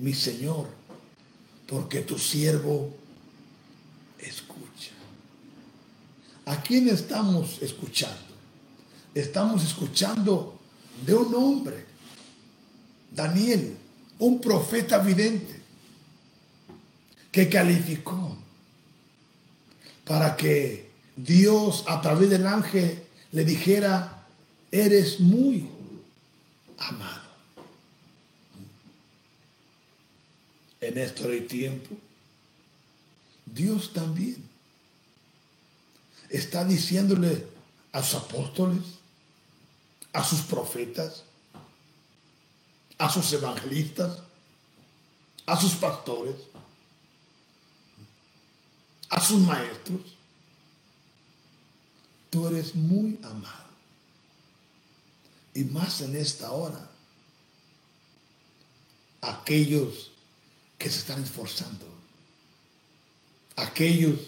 mi 0.01 0.13
Señor, 0.15 0.67
porque 1.67 2.01
tu 2.01 2.17
siervo 2.17 2.91
escucha. 4.17 4.91
¿A 6.45 6.61
quién 6.61 6.89
estamos 6.89 7.61
escuchando? 7.61 8.33
Estamos 9.13 9.63
escuchando 9.63 10.59
de 11.05 11.13
un 11.13 11.33
hombre, 11.35 11.85
Daniel, 13.11 13.77
un 14.17 14.41
profeta 14.41 14.97
vidente 14.97 15.61
que 17.31 17.47
calificó 17.47 18.35
para 20.03 20.35
que 20.35 20.89
Dios 21.15 21.83
a 21.87 22.01
través 22.01 22.29
del 22.31 22.47
ángel 22.47 23.03
le 23.31 23.45
dijera, 23.45 24.25
eres 24.71 25.19
muy 25.19 25.69
amado. 26.79 27.20
En 30.81 30.97
este 30.97 31.41
tiempo, 31.41 31.95
Dios 33.45 33.93
también 33.93 34.43
está 36.27 36.65
diciéndole 36.65 37.47
a 37.91 38.01
sus 38.01 38.15
apóstoles, 38.15 38.83
a 40.11 40.23
sus 40.23 40.41
profetas, 40.41 41.23
a 42.97 43.09
sus 43.09 43.31
evangelistas, 43.33 44.19
a 45.45 45.59
sus 45.59 45.73
pastores, 45.73 46.35
a 49.09 49.19
sus 49.19 49.39
maestros, 49.41 50.01
tú 52.29 52.47
eres 52.47 52.73
muy 52.73 53.19
amado. 53.23 53.71
Y 55.53 55.63
más 55.65 56.01
en 56.01 56.15
esta 56.15 56.51
hora, 56.51 56.89
aquellos 59.19 60.10
que 60.81 60.89
se 60.89 60.99
están 60.99 61.21
esforzando, 61.23 61.85
aquellos 63.55 64.19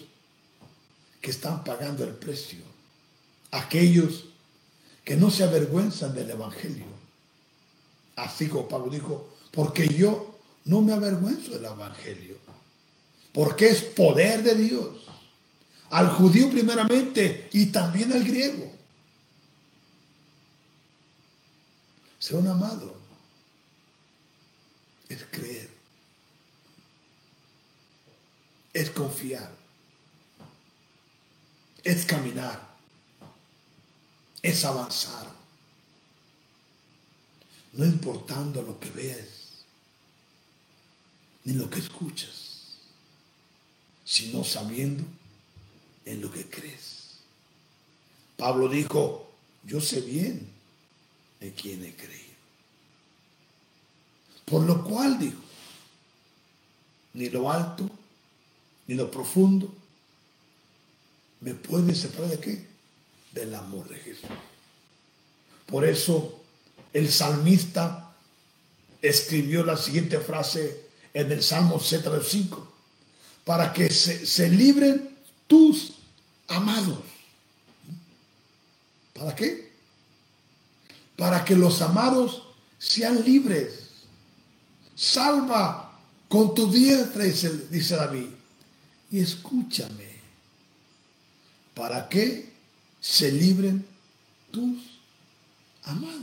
que 1.20 1.30
están 1.30 1.64
pagando 1.64 2.04
el 2.04 2.14
precio, 2.14 2.60
aquellos 3.50 4.26
que 5.04 5.16
no 5.16 5.30
se 5.30 5.42
avergüenzan 5.42 6.14
del 6.14 6.30
Evangelio. 6.30 6.86
Así 8.16 8.48
como 8.48 8.68
Pablo 8.68 8.90
dijo, 8.90 9.34
porque 9.50 9.88
yo 9.88 10.38
no 10.66 10.80
me 10.80 10.92
avergüenzo 10.92 11.50
del 11.50 11.64
Evangelio 11.64 12.44
porque 13.34 13.66
es 13.66 13.82
poder 13.82 14.44
de 14.44 14.54
Dios. 14.54 14.88
Al 15.90 16.08
judío 16.08 16.48
primeramente 16.50 17.50
y 17.52 17.66
también 17.66 18.12
al 18.12 18.22
griego. 18.22 18.72
Ser 22.20 22.36
un 22.36 22.46
amado 22.46 22.94
es 25.08 25.18
creer, 25.30 25.68
es 28.74 28.90
confiar, 28.90 29.50
es 31.82 32.04
caminar, 32.04 32.60
es 34.42 34.64
avanzar, 34.66 35.32
no 37.72 37.86
importando 37.86 38.60
lo 38.60 38.78
que 38.78 38.90
ves 38.90 39.64
ni 41.44 41.54
lo 41.54 41.70
que 41.70 41.78
escuchas 41.78 42.44
sino 44.04 44.44
sabiendo 44.44 45.02
en 46.04 46.20
lo 46.20 46.30
que 46.30 46.44
crees. 46.48 47.14
Pablo 48.36 48.68
dijo, 48.68 49.30
yo 49.64 49.80
sé 49.80 50.00
bien 50.02 50.46
en 51.40 51.50
quién 51.52 51.84
he 51.84 51.94
creído. 51.94 52.34
Por 54.44 54.62
lo 54.62 54.84
cual 54.84 55.18
dijo, 55.18 55.40
ni 57.14 57.30
lo 57.30 57.50
alto, 57.50 57.88
ni 58.86 58.94
lo 58.94 59.10
profundo, 59.10 59.74
me 61.40 61.54
puede 61.54 61.94
separar 61.94 62.30
de 62.30 62.38
qué? 62.38 62.66
Del 63.32 63.54
amor 63.54 63.88
de 63.88 63.96
Jesús. 63.96 64.28
Por 65.66 65.84
eso 65.84 66.40
el 66.92 67.10
salmista 67.10 68.14
escribió 69.02 69.64
la 69.64 69.76
siguiente 69.76 70.18
frase 70.20 70.84
en 71.12 71.30
el 71.30 71.42
Salmo 71.42 71.78
75 71.78 72.72
para 73.44 73.72
que 73.72 73.90
se, 73.90 74.48
libren 74.48 75.16
tus 75.46 75.92
amados. 76.48 77.00
¿Para 79.12 79.34
qué? 79.34 79.72
Para 81.16 81.44
que 81.44 81.54
los 81.54 81.82
amados 81.82 82.42
sean 82.78 83.22
libres. 83.22 83.90
Salva 84.96 85.98
con 86.28 86.54
tu 86.54 86.70
diestra, 86.70 87.24
dice 87.24 87.96
David. 87.96 88.26
Y 89.10 89.20
escúchame. 89.20 90.14
¿Para 91.74 92.08
que 92.08 92.52
se 93.00 93.32
libren 93.32 93.86
tus 94.50 94.78
amados? 95.84 96.22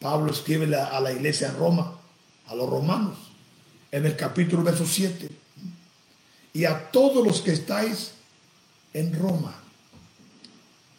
Pablo 0.00 0.32
escribe 0.32 0.74
a 0.76 1.00
la 1.00 1.12
iglesia 1.12 1.48
en 1.48 1.56
Roma 1.56 2.00
a 2.46 2.54
los 2.54 2.68
romanos, 2.68 3.16
en 3.90 4.06
el 4.06 4.16
capítulo 4.16 4.62
verso 4.62 4.86
7. 4.86 5.30
Y 6.52 6.64
a 6.64 6.90
todos 6.90 7.26
los 7.26 7.40
que 7.40 7.52
estáis 7.52 8.12
en 8.92 9.18
Roma, 9.18 9.54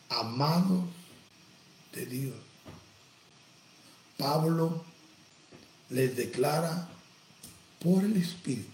amados 0.10 0.84
de 1.94 2.06
Dios. 2.06 2.36
Pablo 4.18 4.84
les 5.90 6.16
declara 6.16 6.90
por 7.86 8.04
el 8.04 8.18
Espíritu 8.18 8.72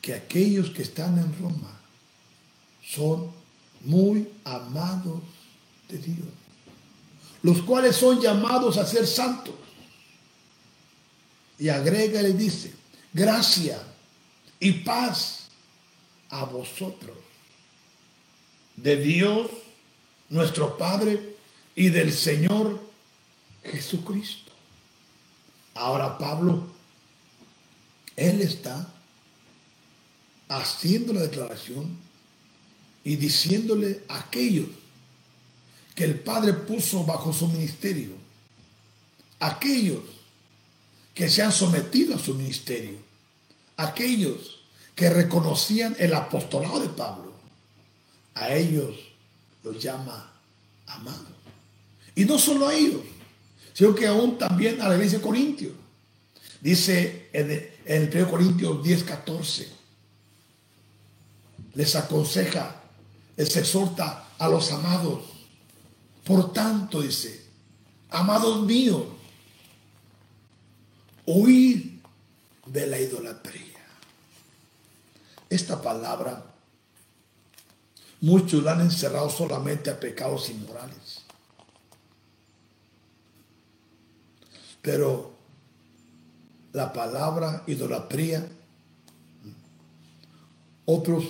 que 0.00 0.14
aquellos 0.14 0.70
que 0.70 0.82
están 0.82 1.18
en 1.18 1.38
Roma 1.38 1.78
son 2.82 3.30
muy 3.82 4.26
amados 4.44 5.20
de 5.88 5.98
Dios, 5.98 6.28
los 7.42 7.60
cuales 7.62 7.96
son 7.96 8.22
llamados 8.22 8.78
a 8.78 8.86
ser 8.86 9.06
santos. 9.06 9.54
Y 11.58 11.68
agrega 11.68 12.20
y 12.20 12.22
le 12.24 12.32
dice, 12.32 12.72
gracia 13.12 13.80
y 14.58 14.72
paz 14.72 15.48
a 16.30 16.44
vosotros, 16.44 17.16
de 18.76 18.96
Dios 18.96 19.50
nuestro 20.30 20.76
Padre 20.78 21.36
y 21.76 21.90
del 21.90 22.12
Señor 22.12 22.80
Jesucristo. 23.62 24.52
Ahora 25.74 26.18
Pablo, 26.18 26.73
él 28.16 28.40
está 28.40 28.92
haciendo 30.48 31.12
la 31.12 31.22
declaración 31.22 31.96
y 33.02 33.16
diciéndole 33.16 34.02
a 34.08 34.18
aquellos 34.18 34.66
que 35.94 36.04
el 36.04 36.18
Padre 36.20 36.52
puso 36.52 37.04
bajo 37.04 37.32
su 37.32 37.48
ministerio, 37.48 38.12
aquellos 39.40 40.00
que 41.14 41.28
se 41.28 41.42
han 41.42 41.52
sometido 41.52 42.16
a 42.16 42.18
su 42.18 42.34
ministerio, 42.34 42.98
aquellos 43.76 44.60
que 44.94 45.10
reconocían 45.10 45.94
el 45.98 46.14
apostolado 46.14 46.80
de 46.80 46.88
Pablo, 46.88 47.32
a 48.34 48.52
ellos 48.54 48.96
los 49.62 49.82
llama 49.82 50.32
amados. 50.86 51.32
Y 52.14 52.24
no 52.24 52.38
solo 52.38 52.68
a 52.68 52.74
ellos, 52.74 53.02
sino 53.72 53.94
que 53.94 54.06
aún 54.06 54.38
también 54.38 54.80
a 54.80 54.88
la 54.88 54.94
iglesia 54.94 55.18
de 55.18 55.24
Corintios. 55.24 55.72
Dice 56.60 57.28
en 57.32 57.73
el, 57.84 58.10
1 58.14 58.30
Corintios 58.30 58.82
10, 58.82 59.04
14, 59.04 59.68
les 61.74 61.96
aconseja, 61.96 62.76
les 63.36 63.56
exhorta 63.56 64.28
a 64.38 64.48
los 64.48 64.72
amados. 64.72 65.24
Por 66.24 66.52
tanto, 66.52 67.02
dice, 67.02 67.44
amados 68.10 68.64
míos, 68.64 69.04
huir 71.26 72.00
de 72.66 72.86
la 72.86 72.98
idolatría. 72.98 73.64
Esta 75.50 75.80
palabra, 75.80 76.44
muchos 78.20 78.62
la 78.62 78.72
han 78.72 78.80
encerrado 78.80 79.28
solamente 79.28 79.90
a 79.90 80.00
pecados 80.00 80.48
inmorales. 80.48 81.22
Pero 84.80 85.33
la 86.74 86.92
palabra 86.92 87.62
idolatría, 87.68 88.46
otros 90.84 91.24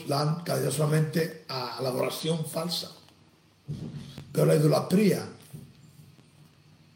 caído 0.44 0.72
solamente 0.72 1.44
a 1.48 1.78
la 1.82 1.90
adoración 1.90 2.44
falsa. 2.46 2.90
Pero 4.32 4.46
la 4.46 4.56
idolatría 4.56 5.28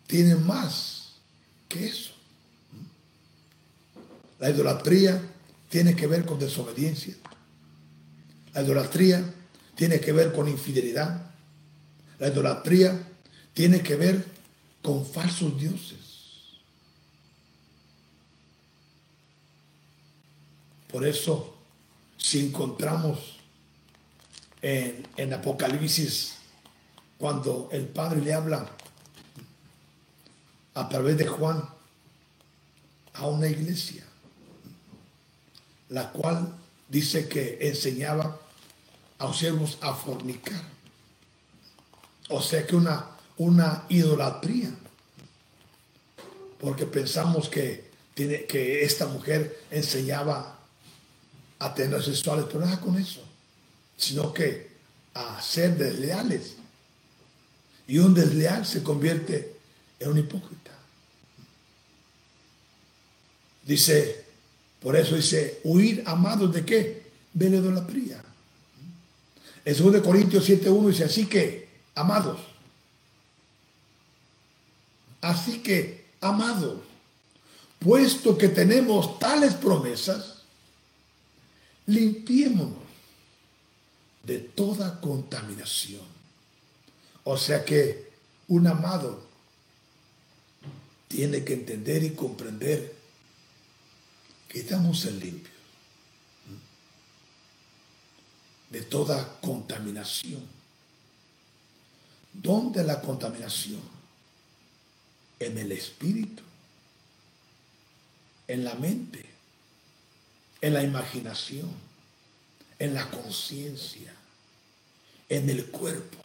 tiene 0.07 0.35
más 0.35 1.13
que 1.69 1.87
eso. 1.87 2.13
La 4.41 4.49
idolatría 4.49 5.23
tiene 5.69 5.95
que 5.95 6.07
ver 6.07 6.25
con 6.25 6.39
desobediencia. 6.39 7.15
La 8.55 8.63
idolatría 8.63 9.23
tiene 9.75 10.01
que 10.01 10.13
ver 10.13 10.33
con 10.33 10.49
infidelidad. 10.49 11.31
La 12.19 12.29
idolatría 12.29 12.99
tiene 13.53 13.83
que 13.83 13.97
ver 13.97 14.25
con 14.81 15.05
falsos 15.05 15.61
dioses. 15.61 16.08
Por 20.91 21.07
eso, 21.07 21.55
si 22.17 22.47
encontramos 22.47 23.39
en, 24.63 25.33
Apocalipsis, 25.33 26.37
cuando 27.19 27.69
el 27.73 27.87
Padre 27.87 28.23
le 28.23 28.33
habla 28.33 28.69
a 30.75 30.89
través 30.89 31.17
de 31.19 31.27
Juan 31.27 31.63
a 33.15 33.27
una 33.27 33.49
iglesia, 33.49 34.05
la 35.89 36.11
cual 36.13 36.55
dice 36.89 37.29
que 37.29 37.59
enseñaba 37.61 38.39
a 39.19 39.27
los 39.27 39.39
siervos 39.39 39.79
a 39.81 39.95
fornicar. 39.95 40.63
O 42.29 42.41
sea 42.43 42.67
que 42.67 42.77
una, 42.77 43.11
una 43.37 43.85
idolatría. 43.89 44.71
Porque 46.61 46.87
pensamos 46.87 47.49
que, 47.49 47.91
tiene, 48.15 48.45
que 48.45 48.85
esta 48.85 49.07
mujer 49.07 49.65
enseñaba 49.71 50.58
a 51.59 51.75
tener 51.75 52.03
sexuales, 52.03 52.47
pero 52.47 52.61
nada 52.61 52.81
con 52.81 52.97
eso, 52.99 53.23
sino 53.97 54.33
que 54.33 54.69
a 55.15 55.41
ser 55.41 55.77
desleales. 55.77 56.55
Y 57.87 57.99
un 57.99 58.15
desleal 58.15 58.67
se 58.67 58.83
convierte 58.83 59.57
en 59.99 60.11
un 60.11 60.19
hipócrita. 60.19 60.73
Dice 63.65 64.29
por 64.81 64.97
eso 64.97 65.17
dice, 65.17 65.61
huir 65.65 66.03
amados 66.07 66.53
de 66.53 66.65
qué? 66.65 67.03
De 67.33 67.51
la 67.51 67.57
idolatría. 67.57 68.23
En 69.65 69.77
2 69.77 70.03
Corintios 70.03 70.49
7.1 70.49 70.89
dice, 70.89 71.05
así 71.05 71.27
que, 71.27 71.69
amados. 71.95 72.41
Así 75.21 75.59
que, 75.63 76.07
amados, 76.21 76.81
puesto 77.81 78.39
que 78.39 78.49
tenemos 78.49 79.19
tales 79.19 79.55
promesas, 79.55 80.38
limpiémonos 81.89 82.77
de 84.23 84.39
toda 84.39 85.01
contaminación. 85.01 86.07
O 87.25 87.37
sea 87.37 87.65
que 87.65 88.13
un 88.49 88.67
amado 88.67 89.27
tiene 91.09 91.45
que 91.45 91.55
entender 91.55 92.03
y 92.05 92.11
comprender 92.11 92.95
que 94.49 94.61
estamos 94.61 95.05
en 95.07 95.19
limpio 95.19 95.53
de 98.71 98.83
toda 98.83 99.41
contaminación. 99.41 100.43
¿Dónde 102.35 102.85
la 102.85 103.01
contaminación? 103.01 103.81
En 105.41 105.57
el 105.57 105.73
espíritu, 105.73 106.43
en 108.47 108.65
la 108.65 108.75
mente, 108.75 109.28
en 110.61 110.75
la 110.75 110.83
imaginación, 110.83 111.71
en 112.79 112.95
la 112.95 113.09
conciencia, 113.11 114.13
en 115.29 115.51
el 115.51 115.67
cuerpo. 115.67 116.19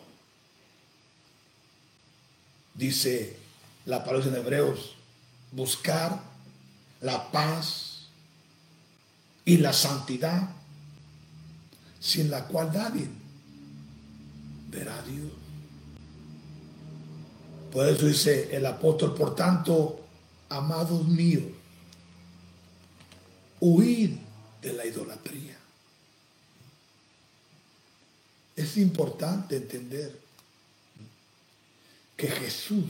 Dice 2.73 3.37
la 3.85 4.03
palabra 4.03 4.27
en 4.29 4.35
Hebreos, 4.35 4.95
buscar 5.51 6.21
la 7.01 7.31
paz 7.31 8.07
y 9.45 9.57
la 9.57 9.73
santidad, 9.73 10.49
sin 11.99 12.31
la 12.31 12.45
cual 12.45 12.71
nadie 12.73 13.07
verá 14.69 14.97
a 14.97 15.01
Dios. 15.03 15.31
Por 17.71 17.87
eso 17.87 18.05
dice 18.05 18.55
el 18.55 18.65
apóstol, 18.65 19.15
por 19.15 19.35
tanto, 19.35 19.99
amados 20.49 21.05
míos, 21.07 21.43
huir 23.59 24.22
de 24.63 24.73
la 24.73 24.85
idolatría. 24.85 25.57
Es 28.55 28.77
importante 28.77 29.57
entender 29.57 30.17
que 32.15 32.27
Jesús 32.27 32.85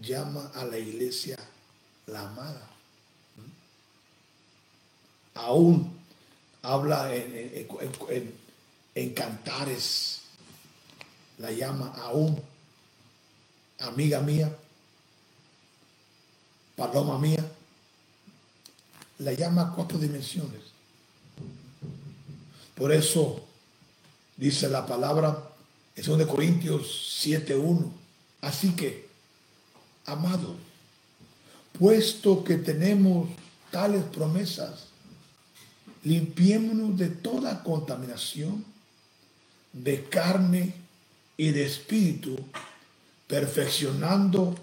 llama 0.00 0.50
a 0.54 0.64
la 0.64 0.78
iglesia 0.78 1.38
la 2.06 2.22
amada 2.22 2.72
aún 5.34 5.90
habla 6.62 7.14
en, 7.14 9.12
cantares, 9.14 10.20
la 11.38 11.50
llama 11.50 11.92
aún 11.96 12.40
amiga 13.80 14.20
mía, 14.20 14.56
paloma 16.76 17.18
mía, 17.18 17.44
la 19.22 19.32
llama 19.32 19.72
cuatro 19.74 19.98
dimensiones. 19.98 20.60
Por 22.74 22.92
eso 22.92 23.40
dice 24.36 24.68
la 24.68 24.86
palabra 24.86 25.50
en 25.94 26.18
de 26.18 26.26
Corintios 26.26 27.22
7.1. 27.24 27.90
Así 28.40 28.74
que, 28.74 29.08
amados, 30.06 30.56
puesto 31.78 32.42
que 32.42 32.56
tenemos 32.56 33.28
tales 33.70 34.04
promesas, 34.04 34.86
limpiémonos 36.04 36.96
de 36.98 37.08
toda 37.08 37.62
contaminación 37.62 38.64
de 39.72 40.04
carne 40.04 40.74
y 41.36 41.50
de 41.50 41.64
espíritu, 41.64 42.36
perfeccionando 43.26 44.54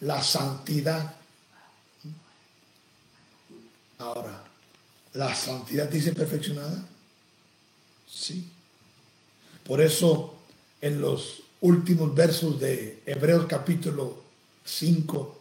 la 0.00 0.22
santidad. 0.22 1.19
Ahora, 4.00 4.44
¿La 5.12 5.34
santidad 5.34 5.88
dice 5.88 6.12
perfeccionada? 6.12 6.84
Sí. 8.08 8.48
Por 9.64 9.80
eso 9.80 10.34
en 10.80 11.00
los 11.00 11.42
últimos 11.60 12.14
versos 12.14 12.60
de 12.60 13.02
Hebreos 13.04 13.46
capítulo 13.48 14.22
5 14.64 15.40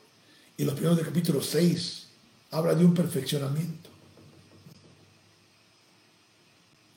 y 0.58 0.64
los 0.66 0.74
primeros 0.74 0.98
del 0.98 1.06
capítulo 1.06 1.42
6 1.42 2.08
habla 2.52 2.74
de 2.74 2.84
un 2.84 2.94
perfeccionamiento. 2.94 3.90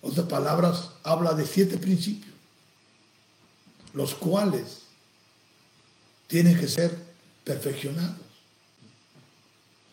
Otras 0.00 0.26
palabras, 0.26 0.90
habla 1.04 1.32
de 1.34 1.46
siete 1.46 1.78
principios, 1.78 2.34
los 3.94 4.14
cuales 4.14 4.80
tienen 6.26 6.58
que 6.58 6.66
ser 6.66 6.98
perfeccionados. 7.44 8.16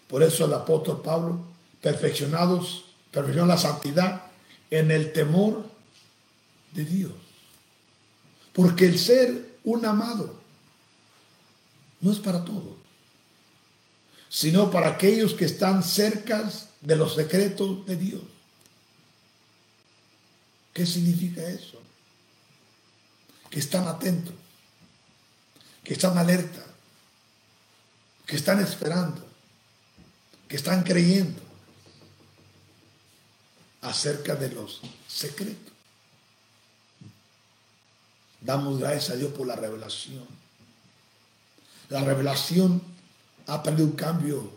Por 0.08 0.24
eso 0.24 0.46
el 0.46 0.54
apóstol 0.54 1.02
Pablo, 1.04 1.40
perfeccionados, 1.82 2.86
perfeccionó 3.12 3.48
la 3.48 3.58
santidad 3.58 4.24
en 4.70 4.92
el 4.92 5.14
temor 5.14 5.70
de 6.74 6.86
Dios. 6.86 7.14
Porque 8.54 8.86
el 8.86 9.00
ser 9.00 9.58
un 9.64 9.86
amado 9.86 10.40
no 12.02 12.12
es 12.12 12.20
para 12.20 12.44
todos, 12.44 12.76
sino 14.30 14.70
para 14.70 14.90
aquellos 14.90 15.34
que 15.34 15.46
están 15.46 15.84
cerca 15.84 16.50
de 16.82 16.96
los 16.96 17.16
secretos 17.16 17.86
de 17.86 17.96
Dios. 17.96 18.22
¿Qué 20.74 20.86
significa 20.86 21.42
eso? 21.42 21.82
Que 23.50 23.60
están 23.60 23.88
atentos, 23.88 24.34
que 25.84 25.94
están 25.94 26.18
alerta, 26.18 26.64
que 28.26 28.36
están 28.36 28.62
esperando, 28.62 29.26
que 30.48 30.56
están 30.56 30.84
creyendo 30.84 31.49
acerca 33.82 34.36
de 34.36 34.50
los 34.52 34.82
secretos. 35.08 35.74
Damos 38.42 38.80
gracias 38.80 39.12
a 39.12 39.16
Dios 39.16 39.32
por 39.34 39.48
la 39.48 39.56
revelación. 39.56 40.26
La 41.90 42.04
revelación 42.04 42.82
ha 43.48 43.62
perdido 43.64 43.88
un 43.88 43.94
cambio 43.94 44.50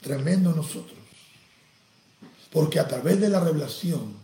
tremendo 0.00 0.50
en 0.50 0.56
nosotros. 0.56 0.98
Porque 2.52 2.80
a 2.80 2.88
través 2.88 3.20
de 3.20 3.28
la 3.28 3.40
revelación, 3.40 4.14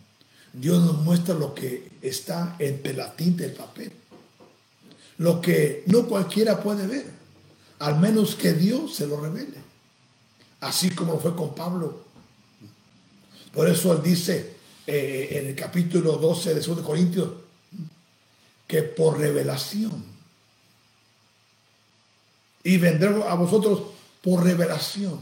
Dios 0.53 0.83
nos 0.83 0.97
muestra 1.03 1.35
lo 1.35 1.53
que 1.53 1.91
está 2.01 2.55
entre 2.59 2.93
la 2.93 3.15
tinta 3.15 3.43
y 3.43 3.47
el 3.47 3.53
papel. 3.53 3.91
Lo 5.17 5.41
que 5.41 5.83
no 5.87 6.07
cualquiera 6.07 6.61
puede 6.61 6.87
ver, 6.87 7.05
al 7.79 7.99
menos 7.99 8.35
que 8.35 8.53
Dios 8.53 8.95
se 8.95 9.07
lo 9.07 9.19
revele. 9.19 9.57
Así 10.61 10.89
como 10.91 11.19
fue 11.19 11.35
con 11.35 11.53
Pablo. 11.55 12.04
Por 13.55 13.69
eso 13.69 13.93
él 13.93 14.03
dice 14.03 14.53
eh, 14.85 15.29
en 15.31 15.47
el 15.47 15.55
capítulo 15.55 16.17
12 16.17 16.55
de 16.55 16.59
2 16.59 16.81
Corintios, 16.81 17.29
que 18.67 18.83
por 18.83 19.17
revelación. 19.17 20.03
Y 22.63 22.77
vendré 22.77 23.23
a 23.23 23.33
vosotros 23.35 23.93
por 24.21 24.43
revelación. 24.43 25.19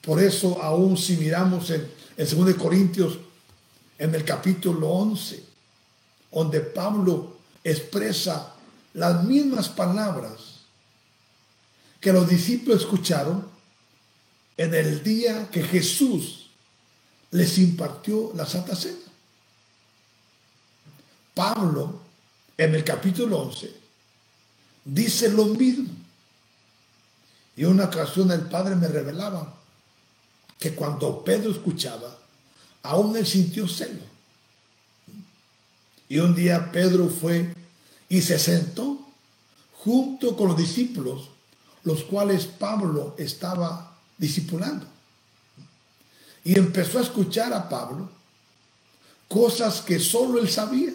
Por 0.00 0.22
eso 0.22 0.62
aún 0.62 0.96
si 0.96 1.18
miramos 1.18 1.68
en, 1.68 1.86
en 2.16 2.26
2 2.26 2.54
Corintios, 2.54 3.18
en 3.98 4.14
el 4.14 4.24
capítulo 4.24 4.88
11, 4.88 5.44
donde 6.32 6.60
Pablo 6.60 7.36
expresa 7.62 8.54
las 8.94 9.22
mismas 9.24 9.68
palabras 9.68 10.60
que 12.00 12.10
los 12.10 12.26
discípulos 12.26 12.80
escucharon 12.80 13.59
en 14.56 14.74
el 14.74 15.02
día 15.02 15.48
que 15.50 15.62
Jesús 15.62 16.50
les 17.30 17.58
impartió 17.58 18.32
la 18.34 18.46
Santa 18.46 18.74
Cena. 18.74 18.98
Pablo, 21.34 22.00
en 22.56 22.74
el 22.74 22.84
capítulo 22.84 23.38
11, 23.38 23.72
dice 24.84 25.28
lo 25.30 25.46
mismo. 25.46 25.88
Y 27.56 27.64
una 27.64 27.84
ocasión 27.84 28.30
el 28.30 28.42
Padre 28.42 28.76
me 28.76 28.88
revelaba 28.88 29.54
que 30.58 30.74
cuando 30.74 31.24
Pedro 31.24 31.50
escuchaba, 31.50 32.18
aún 32.82 33.16
él 33.16 33.26
sintió 33.26 33.66
celo. 33.66 34.02
Y 36.08 36.18
un 36.18 36.34
día 36.34 36.70
Pedro 36.72 37.08
fue 37.08 37.54
y 38.08 38.20
se 38.20 38.38
sentó 38.38 38.98
junto 39.72 40.36
con 40.36 40.48
los 40.48 40.56
discípulos, 40.56 41.28
los 41.84 42.02
cuales 42.04 42.46
Pablo 42.46 43.14
estaba 43.16 43.89
discipulando. 44.20 44.86
Y 46.44 46.56
empezó 46.58 46.98
a 46.98 47.02
escuchar 47.02 47.52
a 47.52 47.68
Pablo 47.68 48.10
cosas 49.26 49.80
que 49.80 49.98
solo 49.98 50.38
él 50.38 50.48
sabía. 50.48 50.92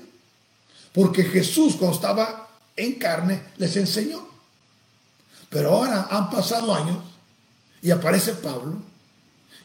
Porque 0.93 1.23
Jesús, 1.23 1.75
cuando 1.75 1.95
estaba 1.95 2.47
en 2.75 2.93
carne, 2.99 3.43
les 3.57 3.75
enseñó. 3.75 4.25
Pero 5.49 5.71
ahora 5.71 6.07
han 6.09 6.29
pasado 6.29 6.73
años 6.73 6.97
y 7.81 7.91
aparece 7.91 8.33
Pablo 8.33 8.77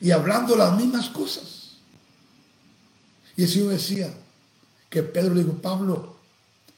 y 0.00 0.10
hablando 0.10 0.56
las 0.56 0.76
mismas 0.76 1.10
cosas. 1.10 1.76
Y 3.36 3.44
el 3.44 3.48
Señor 3.48 3.68
decía 3.70 4.12
que 4.88 5.02
Pedro 5.02 5.34
le 5.34 5.44
dijo, 5.44 5.56
Pablo, 5.58 6.16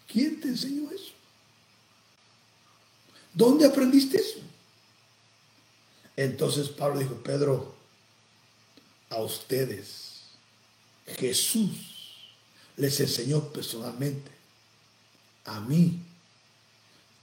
¿quién 0.07 0.40
te 0.40 0.49
enseñó 0.49 0.90
eso? 0.90 1.12
¿Dónde 3.33 3.66
aprendiste 3.66 4.18
eso? 4.18 4.52
Entonces 6.16 6.68
Pablo 6.68 7.01
dijo, 7.01 7.14
Pedro, 7.16 7.75
a 9.11 9.16
ustedes 9.22 10.22
Jesús 11.07 11.70
les 12.77 12.98
enseñó 13.01 13.48
personalmente 13.48 14.33
a 15.44 15.61
mí 15.61 15.98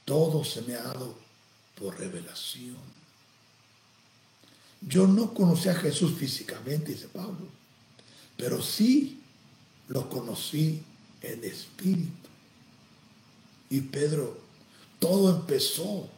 todo 0.06 0.43
se 0.43 0.62
me 0.63 0.75
ha 0.75 0.82
dado 0.82 1.15
por 1.75 1.97
revelación. 1.99 2.78
Yo 4.82 5.08
no 5.08 5.34
conocí 5.34 5.69
a 5.69 5.75
Jesús 5.75 6.17
físicamente, 6.17 6.93
dice 6.93 7.08
Pablo, 7.08 7.47
pero 8.38 8.62
sí 8.62 9.21
lo 9.88 10.10
conocí 10.10 10.82
en 11.21 11.43
espíritu. 11.43 12.30
Y 13.69 13.82
Pedro, 13.82 14.39
todo 14.99 15.36
empezó 15.36 16.10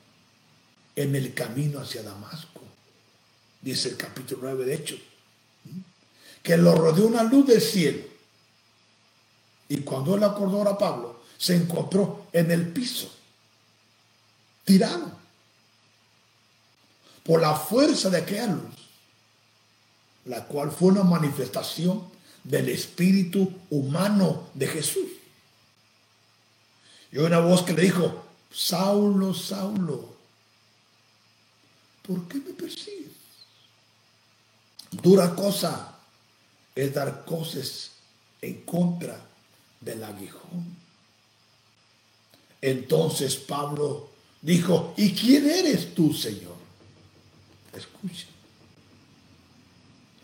en 0.95 1.15
el 1.15 1.33
camino 1.33 1.79
hacia 1.79 2.03
Damasco, 2.03 2.60
dice 3.61 3.89
el 3.89 3.97
capítulo 3.97 4.41
9 4.43 4.65
de 4.65 4.73
Hechos, 4.73 4.99
que 6.41 6.57
lo 6.57 6.73
rodeó 6.75 7.07
una 7.07 7.23
luz 7.23 7.47
del 7.47 7.61
cielo. 7.61 8.03
Y 9.69 9.77
cuando 9.81 10.15
él 10.15 10.23
acordó 10.23 10.67
a 10.67 10.77
Pablo, 10.77 11.21
se 11.37 11.55
encontró 11.55 12.27
en 12.33 12.51
el 12.51 12.67
piso, 12.67 13.11
tirado, 14.65 15.11
por 17.23 17.41
la 17.41 17.55
fuerza 17.55 18.09
de 18.09 18.17
aquella 18.17 18.47
luz, 18.47 18.75
la 20.25 20.45
cual 20.45 20.71
fue 20.71 20.89
una 20.89 21.03
manifestación 21.03 22.03
del 22.43 22.69
espíritu 22.69 23.51
humano 23.69 24.49
de 24.53 24.67
Jesús. 24.67 25.07
Y 27.11 27.17
una 27.17 27.39
voz 27.39 27.63
que 27.63 27.73
le 27.73 27.83
dijo, 27.83 28.25
Saulo, 28.51 29.33
Saulo, 29.33 30.15
¿por 32.01 32.27
qué 32.27 32.39
me 32.39 32.53
persigues? 32.53 33.20
Dura 34.91 35.33
cosa 35.35 35.97
es 36.75 36.93
dar 36.93 37.23
cosas 37.25 37.91
en 38.41 38.61
contra 38.61 39.19
del 39.79 40.03
aguijón. 40.03 40.75
Entonces 42.61 43.35
Pablo 43.35 44.09
dijo, 44.41 44.93
¿y 44.97 45.13
quién 45.13 45.49
eres 45.49 45.95
tú, 45.95 46.13
Señor? 46.13 46.55
Escucha. 47.73 48.27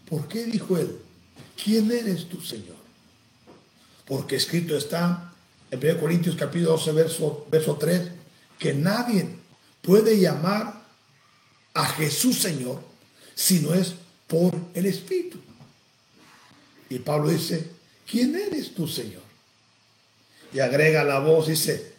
¿Por 0.09 0.27
qué 0.27 0.45
dijo 0.45 0.77
él? 0.77 0.99
¿Quién 1.61 1.91
eres 1.91 2.29
tú, 2.29 2.41
Señor? 2.41 2.75
Porque 4.05 4.35
escrito 4.35 4.77
está 4.77 5.33
en 5.71 5.79
1 5.83 5.99
Corintios 5.99 6.35
capítulo 6.35 6.71
12, 6.71 6.91
verso, 6.91 7.47
verso 7.49 7.75
3, 7.75 8.09
que 8.59 8.73
nadie 8.73 9.27
puede 9.81 10.19
llamar 10.19 10.85
a 11.73 11.85
Jesús 11.85 12.39
Señor 12.39 12.81
si 13.35 13.59
no 13.59 13.73
es 13.73 13.95
por 14.27 14.53
el 14.73 14.85
Espíritu. 14.85 15.39
Y 16.89 16.99
Pablo 16.99 17.29
dice, 17.29 17.69
¿quién 18.09 18.35
eres 18.35 18.73
tú, 18.73 18.87
Señor? 18.87 19.23
Y 20.53 20.59
agrega 20.59 21.03
la 21.03 21.19
voz, 21.19 21.47
dice, 21.47 21.93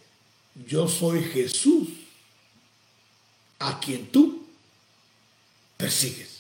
yo 0.67 0.89
soy 0.89 1.23
Jesús 1.23 1.89
a 3.59 3.79
quien 3.81 4.07
tú 4.09 4.47
persigues. 5.77 6.39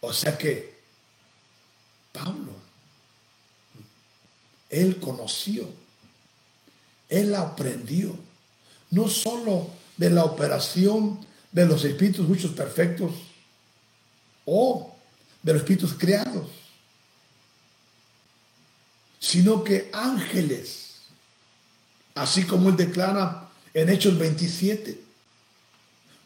O 0.00 0.12
sea 0.12 0.36
que 0.36 0.74
Pablo, 2.12 2.52
él 4.68 4.98
conoció, 4.98 5.68
él 7.08 7.34
aprendió, 7.34 8.14
no 8.90 9.08
solo 9.08 9.70
de 9.96 10.10
la 10.10 10.24
operación 10.24 11.24
de 11.52 11.66
los 11.66 11.84
espíritus 11.84 12.26
muchos 12.26 12.52
perfectos 12.52 13.12
o 14.52 14.96
de 15.42 15.52
los 15.52 15.62
espíritus 15.62 15.94
creados, 15.94 16.48
sino 19.20 19.62
que 19.62 19.88
ángeles, 19.92 20.96
así 22.16 22.42
como 22.42 22.68
él 22.68 22.76
declara 22.76 23.48
en 23.72 23.88
Hechos 23.88 24.18
27, 24.18 25.00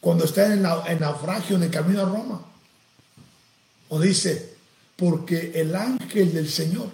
cuando 0.01 0.25
está 0.25 0.47
en, 0.47 0.65
el 0.65 1.01
naufragio 1.01 1.57
en 1.57 1.65
el 1.65 1.71
camino 1.71 2.01
a 2.01 2.07
Roma, 2.07 2.47
o 3.91 4.01
dice, 4.01 4.55
porque 4.97 5.53
el 5.55 5.77
ángel 5.77 6.33
del 6.33 6.49
Señor, 6.49 6.89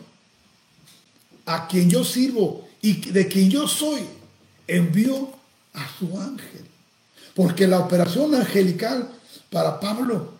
a 1.47 1.69
quien 1.69 1.89
yo 1.89 2.05
sirvo 2.05 2.69
y 2.83 3.09
de 3.13 3.29
quien 3.29 3.49
yo 3.51 3.69
soy, 3.69 4.05
envió 4.67 5.33
a 5.75 5.89
su 5.97 6.21
ángel. 6.21 6.67
Porque 7.35 7.69
la 7.69 7.79
operación 7.79 8.35
angelical 8.35 9.13
para 9.51 9.79
Pablo 9.79 10.40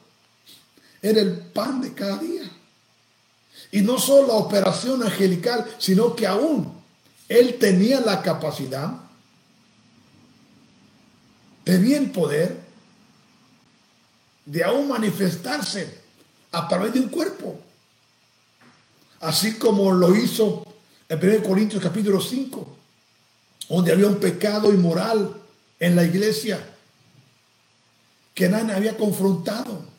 era 1.03 1.21
el 1.21 1.39
pan 1.39 1.81
de 1.81 1.93
cada 1.95 2.19
día. 2.19 2.51
Y 3.73 3.83
no 3.83 3.99
solo 3.99 4.29
la 4.29 4.35
operación 4.35 5.03
angelical, 5.03 5.65
sino 5.79 6.15
que 6.15 6.27
aún 6.27 6.73
él 7.29 7.57
tenía 7.59 8.01
la 8.01 8.23
capacidad, 8.23 8.93
tenía 11.65 11.99
el 11.99 12.11
poder 12.11 12.59
de 14.45 14.65
aún 14.65 14.89
manifestarse 14.89 16.01
a 16.51 16.67
través 16.67 16.93
de 16.93 17.01
un 17.01 17.09
cuerpo. 17.09 17.61
Así 19.21 19.55
como 19.55 19.93
lo 19.93 20.17
hizo 20.17 20.67
en 21.09 21.19
1 21.19 21.43
Corintios 21.43 21.83
capítulo 21.83 22.21
5, 22.21 22.77
donde 23.69 23.93
había 23.93 24.09
un 24.09 24.19
pecado 24.19 24.73
inmoral 24.73 25.37
en 25.79 25.95
la 25.95 26.05
iglesia 26.05 26.67
que 28.35 28.49
nadie 28.49 28.75
había 28.75 28.97
confrontado. 28.97 29.90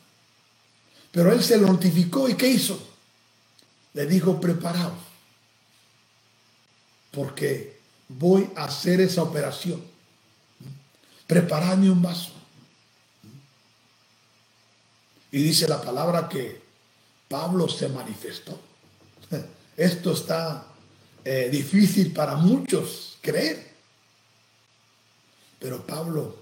Pero 1.12 1.30
él 1.30 1.44
se 1.44 1.58
lo 1.58 1.68
notificó 1.68 2.28
y 2.28 2.34
¿qué 2.34 2.48
hizo? 2.48 2.82
Le 3.92 4.06
dijo, 4.06 4.40
preparaos, 4.40 4.94
porque 7.10 7.78
voy 8.08 8.50
a 8.56 8.64
hacer 8.64 9.00
esa 9.02 9.22
operación. 9.22 9.82
Preparadme 11.26 11.90
un 11.90 12.00
vaso. 12.00 12.32
Y 15.30 15.42
dice 15.42 15.68
la 15.68 15.80
palabra 15.80 16.28
que 16.28 16.60
Pablo 17.28 17.68
se 17.68 17.88
manifestó. 17.88 18.58
Esto 19.76 20.12
está 20.12 20.66
eh, 21.24 21.48
difícil 21.50 22.12
para 22.12 22.36
muchos 22.36 23.18
creer. 23.20 23.72
Pero 25.58 25.86
Pablo 25.86 26.36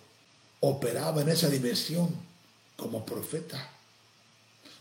operaba 0.61 1.23
en 1.23 1.29
esa 1.29 1.49
dimensión 1.49 2.15
como 2.77 3.05
profeta. 3.05 3.71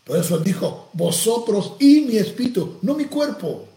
Por 0.04 0.18
eso 0.18 0.36
él 0.36 0.44
dijo, 0.44 0.90
vosotros 0.92 1.74
y 1.78 2.02
mi 2.02 2.16
espíritu, 2.16 2.78
no 2.82 2.94
mi 2.94 3.04
cuerpo, 3.04 3.68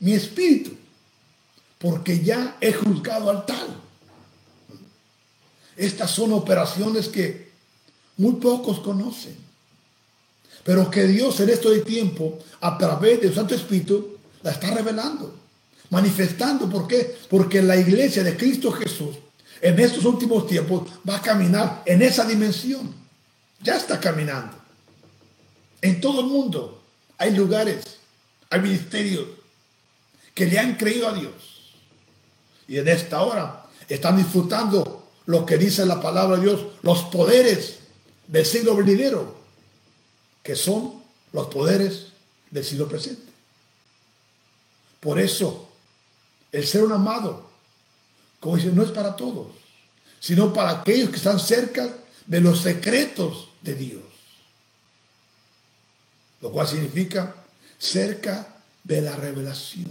mi 0.00 0.12
espíritu, 0.12 0.72
porque 1.78 2.20
ya 2.20 2.56
he 2.60 2.72
juzgado 2.72 3.30
al 3.30 3.46
tal. 3.46 3.68
Estas 5.76 6.10
son 6.10 6.32
operaciones 6.32 7.08
que 7.08 7.50
muy 8.18 8.34
pocos 8.34 8.80
conocen, 8.80 9.36
pero 10.62 10.90
que 10.90 11.06
Dios 11.06 11.40
en 11.40 11.48
esto 11.48 11.70
de 11.70 11.80
tiempo, 11.80 12.38
a 12.60 12.76
través 12.76 13.20
del 13.20 13.34
Santo 13.34 13.54
Espíritu, 13.54 14.18
la 14.42 14.50
está 14.50 14.70
revelando, 14.72 15.34
manifestando. 15.88 16.68
¿Por 16.68 16.86
qué? 16.86 17.16
Porque 17.28 17.62
la 17.62 17.76
iglesia 17.76 18.22
de 18.22 18.36
Cristo 18.36 18.70
Jesús 18.72 19.16
en 19.60 19.78
estos 19.78 20.04
últimos 20.04 20.46
tiempos 20.46 20.88
va 21.08 21.16
a 21.16 21.22
caminar 21.22 21.82
en 21.86 22.02
esa 22.02 22.24
dimensión. 22.24 22.94
Ya 23.62 23.76
está 23.76 24.00
caminando. 24.00 24.59
En 25.82 26.00
todo 26.00 26.20
el 26.20 26.26
mundo 26.26 26.82
hay 27.18 27.32
lugares, 27.32 27.98
hay 28.50 28.60
ministerios 28.60 29.26
que 30.34 30.46
le 30.46 30.58
han 30.58 30.76
creído 30.76 31.08
a 31.08 31.12
Dios. 31.12 31.32
Y 32.68 32.78
en 32.78 32.88
esta 32.88 33.22
hora 33.22 33.66
están 33.88 34.16
disfrutando 34.16 35.08
lo 35.26 35.44
que 35.44 35.58
dice 35.58 35.84
la 35.86 36.00
palabra 36.00 36.36
de 36.36 36.42
Dios, 36.42 36.66
los 36.82 37.02
poderes 37.04 37.78
del 38.26 38.46
siglo 38.46 38.76
venidero, 38.76 39.34
que 40.42 40.56
son 40.56 41.02
los 41.32 41.46
poderes 41.48 42.08
del 42.50 42.64
siglo 42.64 42.88
presente. 42.88 43.30
Por 45.00 45.18
eso, 45.18 45.68
el 46.52 46.66
ser 46.66 46.84
un 46.84 46.92
amado, 46.92 47.48
como 48.38 48.56
dice, 48.56 48.70
no 48.72 48.82
es 48.82 48.90
para 48.90 49.16
todos, 49.16 49.48
sino 50.20 50.52
para 50.52 50.70
aquellos 50.70 51.10
que 51.10 51.16
están 51.16 51.40
cerca 51.40 51.96
de 52.26 52.40
los 52.40 52.60
secretos 52.60 53.48
de 53.62 53.74
Dios. 53.74 54.09
Lo 56.40 56.50
cual 56.50 56.66
significa 56.66 57.34
cerca 57.78 58.46
de 58.84 59.00
la 59.02 59.16
revelación. 59.16 59.90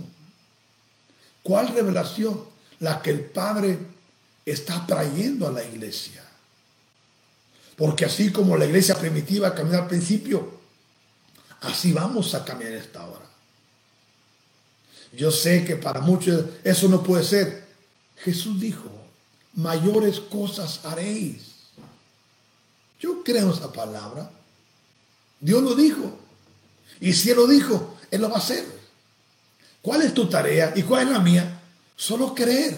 ¿Cuál 1.43 1.69
revelación? 1.69 2.43
La 2.79 3.01
que 3.01 3.11
el 3.11 3.21
Padre 3.21 3.77
está 4.45 4.85
trayendo 4.85 5.47
a 5.47 5.51
la 5.51 5.63
iglesia. 5.63 6.23
Porque 7.75 8.05
así 8.05 8.31
como 8.31 8.57
la 8.57 8.65
iglesia 8.65 8.95
primitiva 8.95 9.55
caminó 9.55 9.77
al 9.79 9.87
principio, 9.87 10.59
así 11.61 11.93
vamos 11.93 12.35
a 12.35 12.43
caminar 12.43 12.73
esta 12.73 13.05
hora. 13.05 13.25
Yo 15.13 15.31
sé 15.31 15.65
que 15.65 15.75
para 15.75 16.01
muchos 16.01 16.45
eso 16.63 16.87
no 16.87 17.01
puede 17.01 17.23
ser. 17.23 17.67
Jesús 18.17 18.59
dijo, 18.59 18.89
mayores 19.53 20.19
cosas 20.19 20.81
haréis. 20.83 21.53
Yo 22.99 23.23
creo 23.23 23.51
esa 23.51 23.71
palabra. 23.71 24.29
Dios 25.39 25.63
lo 25.63 25.73
dijo. 25.73 26.18
Y 26.99 27.13
si 27.13 27.31
Él 27.31 27.37
lo 27.37 27.47
dijo, 27.47 27.97
Él 28.11 28.21
lo 28.21 28.29
va 28.29 28.35
a 28.35 28.39
hacer. 28.39 28.65
¿Cuál 29.81 30.01
es 30.01 30.13
tu 30.13 30.27
tarea 30.27 30.73
y 30.75 30.83
cuál 30.83 31.07
es 31.07 31.13
la 31.13 31.19
mía? 31.19 31.61
Solo 31.95 32.35
creer. 32.35 32.77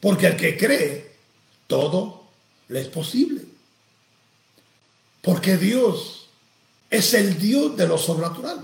Porque 0.00 0.26
al 0.26 0.36
que 0.36 0.56
cree, 0.56 1.16
todo 1.66 2.24
le 2.68 2.82
es 2.82 2.88
posible. 2.88 3.42
Porque 5.22 5.56
Dios 5.56 6.28
es 6.90 7.14
el 7.14 7.38
Dios 7.38 7.76
de 7.76 7.88
lo 7.88 7.98
sobrenatural. 7.98 8.60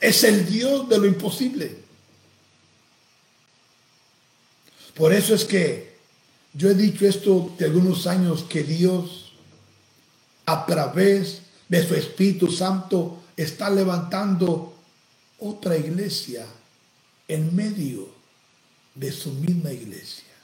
Es 0.00 0.24
el 0.24 0.46
Dios 0.46 0.88
de 0.88 0.98
lo 0.98 1.06
imposible. 1.06 1.82
Por 4.94 5.12
eso 5.12 5.34
es 5.34 5.44
que 5.44 5.96
yo 6.52 6.68
he 6.68 6.74
dicho 6.74 7.06
esto 7.06 7.54
de 7.58 7.66
algunos 7.66 8.06
años 8.06 8.44
que 8.44 8.62
Dios 8.62 9.32
a 10.44 10.66
través 10.66 11.41
de 11.72 11.88
su 11.88 11.94
Espíritu 11.94 12.52
Santo 12.52 13.22
está 13.34 13.70
levantando 13.70 14.74
otra 15.38 15.74
iglesia 15.74 16.46
en 17.26 17.56
medio 17.56 18.10
de 18.94 19.10
su 19.10 19.32
misma 19.32 19.72
iglesia. 19.72 20.34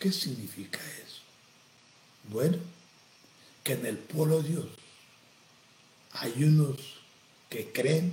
¿Qué 0.00 0.10
significa 0.10 0.80
eso? 1.06 1.20
Bueno, 2.32 2.58
que 3.62 3.74
en 3.74 3.86
el 3.86 3.96
pueblo 3.96 4.42
de 4.42 4.48
Dios 4.48 4.66
hay 6.14 6.32
unos 6.42 6.78
que 7.48 7.70
creen 7.70 8.12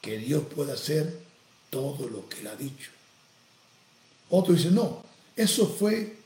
que 0.00 0.16
Dios 0.16 0.44
puede 0.44 0.72
hacer 0.72 1.20
todo 1.68 2.08
lo 2.08 2.26
que 2.30 2.40
él 2.40 2.46
ha 2.46 2.56
dicho. 2.56 2.90
Otro 4.30 4.54
dice, 4.54 4.70
no, 4.70 5.04
eso 5.36 5.68
fue 5.68 6.16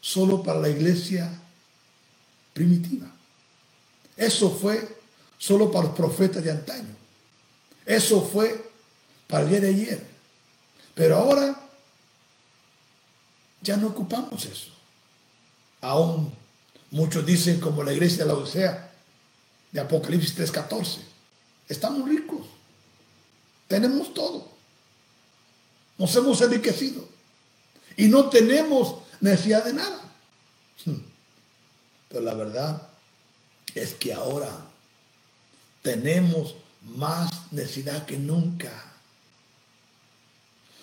solo 0.00 0.42
para 0.42 0.60
la 0.60 0.70
iglesia 0.70 1.42
primitiva. 2.54 3.15
Eso 4.16 4.50
fue 4.50 4.96
solo 5.38 5.70
para 5.70 5.86
los 5.86 5.96
profetas 5.96 6.42
de 6.42 6.50
antaño. 6.50 6.94
Eso 7.84 8.22
fue 8.22 8.70
para 9.26 9.44
el 9.44 9.50
día 9.50 9.60
de 9.60 9.68
ayer. 9.68 10.06
Pero 10.94 11.16
ahora 11.16 11.60
ya 13.60 13.76
no 13.76 13.88
ocupamos 13.88 14.44
eso. 14.46 14.70
Aún 15.80 16.32
muchos 16.90 17.24
dicen 17.26 17.60
como 17.60 17.82
la 17.82 17.92
iglesia 17.92 18.24
de 18.24 18.32
la 18.32 18.38
Odisea 18.38 18.92
de 19.72 19.80
Apocalipsis 19.80 20.34
3:14. 20.34 21.00
Estamos 21.68 22.08
ricos. 22.08 22.46
Tenemos 23.68 24.14
todo. 24.14 24.48
Nos 25.98 26.14
hemos 26.16 26.40
enriquecido. 26.40 27.06
Y 27.96 28.08
no 28.08 28.28
tenemos 28.28 29.02
necesidad 29.20 29.64
de 29.64 29.72
nada. 29.72 30.00
Hmm. 30.84 31.02
Pero 32.08 32.20
la 32.22 32.34
verdad 32.34 32.88
es 33.76 33.94
que 33.94 34.12
ahora 34.12 34.50
tenemos 35.82 36.54
más 36.82 37.30
necesidad 37.52 38.04
que 38.06 38.16
nunca. 38.16 38.72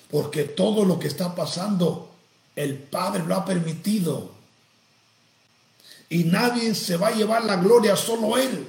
Porque 0.10 0.44
todo 0.44 0.86
lo 0.86 1.00
que 1.00 1.08
está 1.08 1.36
pasando, 1.36 2.12
el 2.56 2.78
Padre 2.78 3.24
lo 3.26 3.36
ha 3.36 3.46
permitido. 3.46 4.32
Y 6.10 6.26
nadie 6.26 6.76
se 6.76 6.98
va 6.98 7.08
a 7.08 7.16
llevar 7.16 7.44
la 7.44 7.56
gloria, 7.56 7.96
solo 7.96 8.38
Él. 8.38 8.68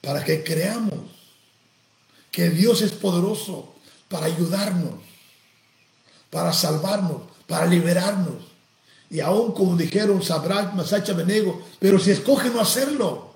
Para 0.00 0.24
que 0.24 0.42
creamos 0.42 0.98
que 2.30 2.50
Dios 2.50 2.82
es 2.82 2.92
poderoso 2.92 3.74
para 4.08 4.26
ayudarnos 4.26 5.06
para 6.30 6.52
salvarnos, 6.52 7.22
para 7.46 7.66
liberarnos. 7.66 8.44
Y 9.10 9.20
aún 9.20 9.52
como 9.52 9.76
dijeron 9.76 10.22
Sabrach, 10.22 10.74
Masacha 10.74 11.12
Benego, 11.12 11.62
pero 11.78 11.98
si 11.98 12.10
escoge 12.10 12.50
no 12.50 12.60
hacerlo, 12.60 13.34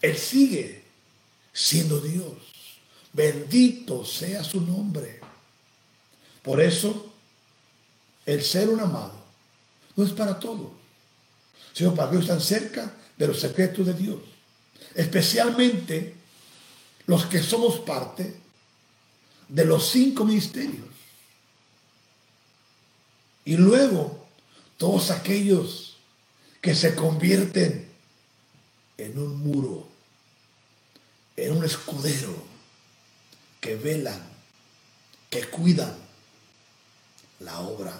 Él 0.00 0.16
sigue 0.16 0.84
siendo 1.52 2.00
Dios. 2.00 2.34
Bendito 3.12 4.04
sea 4.04 4.44
su 4.44 4.60
nombre. 4.60 5.20
Por 6.42 6.60
eso, 6.60 7.12
el 8.26 8.42
ser 8.42 8.68
un 8.68 8.80
amado 8.80 9.18
no 9.96 10.04
es 10.04 10.12
para 10.12 10.38
todos, 10.38 10.68
sino 11.72 11.94
para 11.94 12.10
que 12.10 12.18
están 12.18 12.40
cerca 12.40 12.94
de 13.16 13.26
los 13.26 13.40
secretos 13.40 13.86
de 13.86 13.94
Dios. 13.94 14.18
Especialmente 14.94 16.14
los 17.06 17.26
que 17.26 17.42
somos 17.42 17.80
parte 17.80 18.36
de 19.48 19.64
los 19.64 19.88
cinco 19.88 20.24
ministerios. 20.24 20.86
Y 23.44 23.56
luego 23.56 24.27
todos 24.78 25.10
aquellos 25.10 25.98
que 26.62 26.74
se 26.74 26.94
convierten 26.94 27.88
en 28.96 29.18
un 29.18 29.38
muro, 29.40 29.86
en 31.36 31.56
un 31.56 31.64
escudero, 31.64 32.34
que 33.60 33.74
velan, 33.74 34.22
que 35.28 35.44
cuidan 35.48 35.94
la 37.40 37.58
obra, 37.60 37.92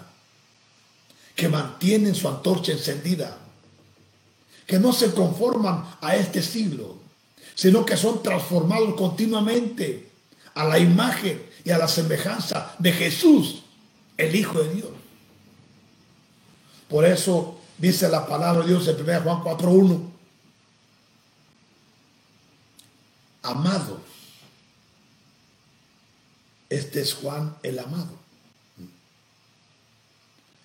que 1.35 1.49
mantienen 1.49 2.15
su 2.15 2.27
antorcha 2.27 2.71
encendida, 2.71 3.37
que 4.65 4.79
no 4.79 4.93
se 4.93 5.13
conforman 5.13 5.97
a 6.01 6.15
este 6.15 6.41
siglo, 6.41 6.97
sino 7.55 7.85
que 7.85 7.97
son 7.97 8.23
transformados 8.23 8.95
continuamente 8.95 10.09
a 10.53 10.63
la 10.63 10.79
imagen 10.79 11.45
y 11.65 11.71
a 11.71 11.77
la 11.77 11.89
semejanza 11.89 12.75
de 12.79 12.93
Jesús, 12.93 13.63
el 14.17 14.33
Hijo 14.33 14.61
de 14.61 14.73
Dios. 14.75 14.98
Por 16.89 17.05
eso 17.05 17.59
dice 17.77 18.09
la 18.09 18.25
palabra 18.27 18.63
de 18.63 18.69
Dios 18.69 18.87
en 18.87 18.95
1 18.95 19.21
Juan 19.21 19.43
4.1. 19.43 20.09
Amados. 23.43 24.01
Este 26.69 27.01
es 27.01 27.13
Juan 27.13 27.55
el 27.63 27.79
amado. 27.79 28.17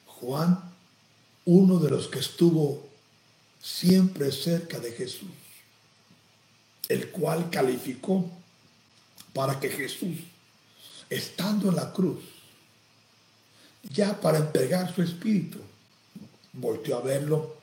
Juan, 0.06 0.58
uno 1.44 1.78
de 1.78 1.90
los 1.90 2.08
que 2.08 2.18
estuvo 2.18 2.86
siempre 3.62 4.32
cerca 4.32 4.78
de 4.78 4.92
Jesús, 4.92 5.30
el 6.88 7.10
cual 7.10 7.50
calificó 7.50 8.30
para 9.32 9.58
que 9.58 9.68
Jesús, 9.68 10.18
estando 11.10 11.68
en 11.68 11.76
la 11.76 11.92
cruz, 11.92 12.22
ya 13.82 14.18
para 14.20 14.38
entregar 14.38 14.94
su 14.94 15.02
espíritu, 15.02 15.60
volteó 16.54 16.98
a 16.98 17.02
verlo 17.02 17.56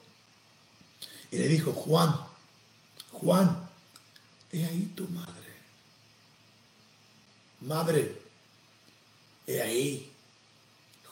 y 1.32 1.38
le 1.38 1.48
dijo, 1.48 1.72
Juan, 1.72 2.14
Juan, 3.12 3.70
he 4.52 4.66
ahí 4.66 4.92
tu 4.96 5.08
madre. 5.08 5.32
Madre, 7.62 8.22
he 9.48 9.62
ahí 9.62 10.12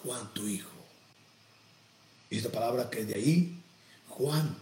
Juan 0.04 0.34
tu 0.34 0.46
hijo. 0.48 0.70
Y 2.30 2.38
esta 2.38 2.52
palabra 2.52 2.90
que 2.90 3.06
de 3.06 3.16
ahí 3.16 3.62
Juan 4.10 4.58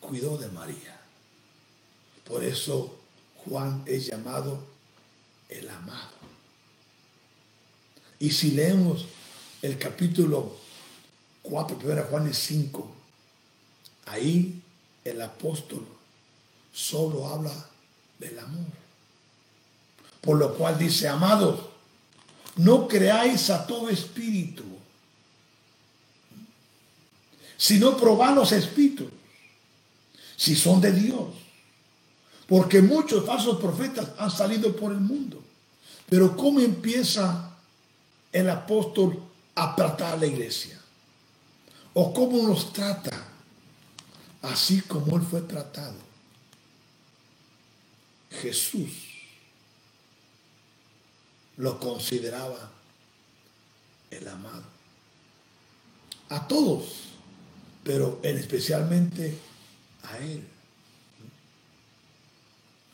cuidó 0.00 0.38
de 0.38 0.48
María. 0.48 1.00
Por 2.24 2.42
eso 2.42 2.98
Juan 3.44 3.82
es 3.86 4.06
llamado 4.06 4.64
el 5.48 5.68
amado. 5.68 6.16
Y 8.18 8.30
si 8.30 8.52
leemos 8.52 9.06
el 9.62 9.78
capítulo 9.78 10.56
4, 11.48 11.78
1 11.82 12.02
Juan 12.10 12.32
5, 12.32 12.90
ahí 14.06 14.60
el 15.04 15.22
apóstol 15.22 15.86
solo 16.72 17.28
habla 17.28 17.52
del 18.18 18.38
amor. 18.38 18.66
Por 20.20 20.38
lo 20.38 20.54
cual 20.54 20.78
dice, 20.78 21.08
amados, 21.08 21.60
no 22.56 22.88
creáis 22.88 23.50
a 23.50 23.66
todo 23.66 23.88
espíritu, 23.88 24.64
sino 27.56 27.96
probad 27.96 28.34
los 28.34 28.52
espíritus, 28.52 29.08
si 30.36 30.56
son 30.56 30.80
de 30.80 30.92
Dios. 30.92 31.28
Porque 32.46 32.80
muchos 32.80 33.24
falsos 33.24 33.58
profetas 33.60 34.10
han 34.18 34.30
salido 34.30 34.74
por 34.76 34.92
el 34.92 35.00
mundo. 35.00 35.42
Pero 36.08 36.36
¿cómo 36.36 36.60
empieza 36.60 37.50
el 38.32 38.48
apóstol 38.50 39.20
a 39.54 39.74
tratar 39.74 40.18
la 40.18 40.26
iglesia? 40.26 40.80
O 41.98 42.12
cómo 42.12 42.46
nos 42.46 42.74
trata, 42.74 43.10
así 44.42 44.82
como 44.82 45.16
Él 45.16 45.22
fue 45.22 45.40
tratado. 45.40 45.96
Jesús 48.30 48.90
lo 51.56 51.80
consideraba 51.80 52.70
el 54.10 54.28
amado. 54.28 54.64
A 56.28 56.46
todos, 56.46 56.84
pero 57.82 58.20
en 58.22 58.36
especialmente 58.36 59.38
a 60.02 60.18
Él. 60.18 60.46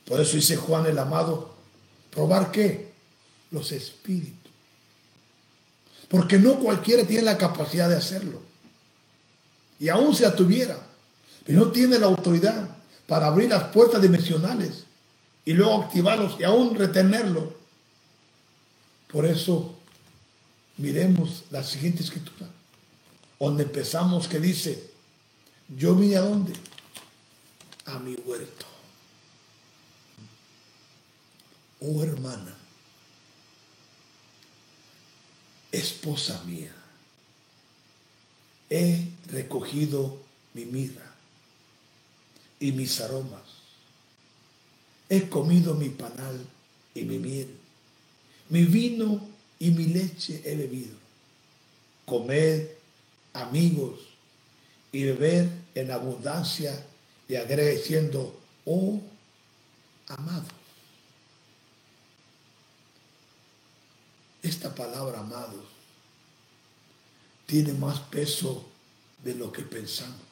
Por 0.05 0.21
eso 0.21 0.37
dice 0.37 0.57
Juan 0.57 0.87
el 0.87 0.99
amado, 1.01 1.57
probar 2.13 2.53
qué? 2.53 2.93
Los 3.51 3.73
espíritus. 3.73 4.53
Porque 6.09 6.39
no 6.39 6.61
cualquiera 6.61 7.05
tiene 7.05 7.23
la 7.23 7.37
capacidad 7.37 7.89
de 7.89 7.97
hacerlo 7.97 8.52
y 9.83 9.89
aún 9.89 10.15
se 10.15 10.31
tuviera, 10.31 10.79
pero 11.45 11.59
no 11.59 11.73
tiene 11.73 11.99
la 11.99 12.07
autoridad 12.07 12.69
para 13.05 13.27
abrir 13.27 13.51
las 13.51 13.65
puertas 13.65 14.01
dimensionales 14.01 14.85
y 15.45 15.55
luego 15.55 15.83
activarlos 15.83 16.39
y 16.39 16.45
aún 16.45 16.77
retenerlo. 16.77 17.53
Por 19.11 19.27
eso, 19.27 19.75
miremos 20.77 21.43
la 21.51 21.65
siguiente 21.65 22.05
escritura, 22.05 22.49
donde 23.41 23.65
empezamos 23.65 24.29
que 24.29 24.39
dice, 24.39 24.89
yo 25.77 25.97
vine 25.97 26.15
a 26.15 26.21
dónde? 26.21 26.53
A 27.87 27.99
mi 27.99 28.15
huerto. 28.25 28.67
Oh 31.81 32.05
hermana, 32.05 32.55
esposa 35.73 36.41
mía 36.47 36.73
he 38.73 39.07
recogido 39.27 40.19
mi 40.55 40.65
mirra 40.65 41.15
y 42.59 42.73
mis 42.73 43.01
aromas. 43.03 43.43
He 45.11 45.29
comido 45.29 45.75
mi 45.75 45.91
panal 45.91 46.47
y 46.95 47.03
mi 47.03 47.19
miel. 47.19 47.55
Mi 48.49 48.65
vino 48.65 49.29
y 49.59 49.73
mi 49.73 49.87
leche 49.87 50.41
he 50.47 50.57
bebido. 50.57 50.97
Comed, 52.07 52.67
amigos, 53.35 54.01
y 54.91 55.05
beber 55.05 55.51
en 55.75 55.91
abundancia 55.91 56.87
y 57.29 57.37
agrega 57.37 57.71
diciendo, 57.71 58.41
oh, 58.65 59.03
amado. 60.09 60.47
Esta 64.43 64.75
palabra, 64.75 65.21
amados, 65.21 65.65
tiene 67.53 67.75
más 67.75 68.01
peso 68.01 68.65
de 69.23 69.35
lo 69.35 69.53
que 69.53 69.61
pensamos. 69.61 70.23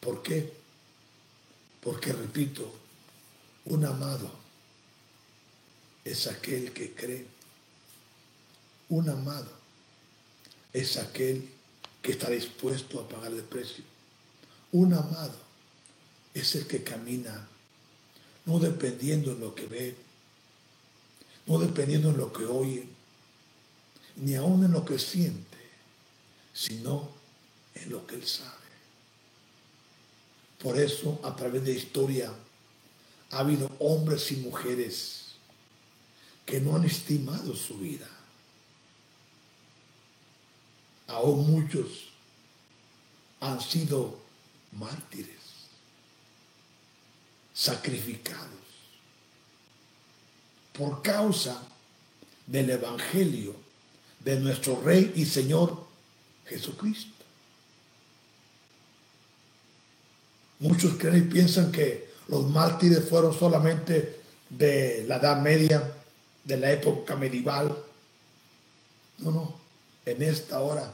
¿Por 0.00 0.22
qué? 0.22 0.50
Porque, 1.82 2.14
repito, 2.14 2.72
un 3.66 3.84
amado 3.84 4.30
es 6.02 6.26
aquel 6.28 6.72
que 6.72 6.94
cree. 6.94 7.26
Un 8.88 9.10
amado 9.10 9.52
es 10.72 10.96
aquel 10.96 11.46
que 12.00 12.12
está 12.12 12.30
dispuesto 12.30 13.00
a 13.00 13.06
pagar 13.06 13.32
el 13.32 13.42
precio. 13.42 13.84
Un 14.72 14.94
amado 14.94 15.36
es 16.32 16.54
el 16.54 16.66
que 16.66 16.82
camina 16.82 17.46
no 18.46 18.58
dependiendo 18.58 19.34
de 19.34 19.40
lo 19.40 19.54
que 19.54 19.66
ve, 19.66 19.94
no 21.46 21.58
dependiendo 21.58 22.10
de 22.10 22.16
lo 22.16 22.32
que 22.32 22.46
oye, 22.46 22.93
ni 24.16 24.34
aún 24.34 24.64
en 24.64 24.72
lo 24.72 24.84
que 24.84 24.98
siente, 24.98 25.58
sino 26.52 27.10
en 27.74 27.90
lo 27.90 28.06
que 28.06 28.16
él 28.16 28.26
sabe. 28.26 28.50
Por 30.58 30.78
eso, 30.78 31.20
a 31.22 31.34
través 31.34 31.64
de 31.64 31.72
la 31.72 31.78
historia, 31.78 32.32
ha 33.30 33.38
habido 33.38 33.70
hombres 33.80 34.30
y 34.32 34.36
mujeres 34.36 35.24
que 36.46 36.60
no 36.60 36.76
han 36.76 36.84
estimado 36.84 37.54
su 37.54 37.76
vida. 37.78 38.08
Aún 41.06 41.50
muchos 41.50 42.08
han 43.40 43.60
sido 43.60 44.18
mártires, 44.72 45.40
sacrificados 47.52 48.64
por 50.72 51.02
causa 51.02 51.62
del 52.46 52.70
Evangelio 52.70 53.63
de 54.24 54.40
nuestro 54.40 54.80
Rey 54.80 55.12
y 55.16 55.26
Señor 55.26 55.84
Jesucristo. 56.46 57.12
Muchos 60.60 60.94
creen 60.94 61.18
y 61.18 61.32
piensan 61.32 61.70
que 61.70 62.08
los 62.28 62.48
mártires 62.48 63.06
fueron 63.08 63.38
solamente 63.38 64.20
de 64.48 65.04
la 65.06 65.16
Edad 65.16 65.42
Media, 65.42 65.92
de 66.42 66.56
la 66.56 66.72
época 66.72 67.16
medieval. 67.16 67.76
No, 69.18 69.30
no, 69.30 69.60
en 70.06 70.22
esta 70.22 70.60
hora 70.60 70.90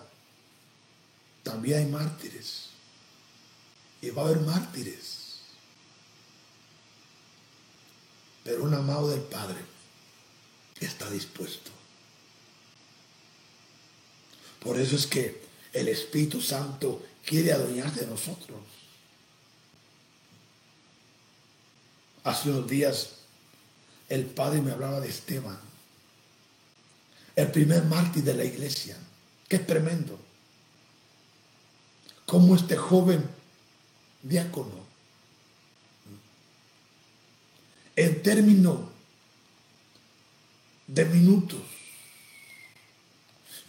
también 1.43 1.78
hay 1.78 1.87
mártires. 1.87 2.70
Y 4.03 4.11
va 4.11 4.22
a 4.22 4.24
haber 4.26 4.41
mártires. 4.41 5.41
Pero 8.43 8.64
un 8.64 8.74
amado 8.74 9.11
del 9.11 9.20
Padre 9.20 9.59
está 10.81 11.09
dispuesto. 11.11 11.70
Por 14.61 14.79
eso 14.79 14.97
es 14.97 15.07
que 15.07 15.43
el 15.73 15.89
Espíritu 15.89 16.41
Santo 16.41 17.03
quiere 17.25 17.53
adueñarse 17.53 18.01
de 18.01 18.07
nosotros. 18.07 18.59
Hace 22.25 22.51
unos 22.51 22.69
días 22.69 23.11
el 24.09 24.27
Padre 24.27 24.61
me 24.61 24.73
hablaba 24.73 25.01
de 25.01 25.09
Esteban, 25.09 25.59
el 27.37 27.51
primer 27.51 27.85
mártir 27.85 28.25
de 28.25 28.35
la 28.35 28.45
iglesia. 28.45 28.97
Qué 29.49 29.59
tremendo. 29.59 30.19
Cómo 32.27 32.55
este 32.55 32.77
joven 32.77 33.25
diácono, 34.23 34.85
en 37.97 38.23
términos 38.23 38.81
de 40.87 41.05
minutos, 41.07 41.61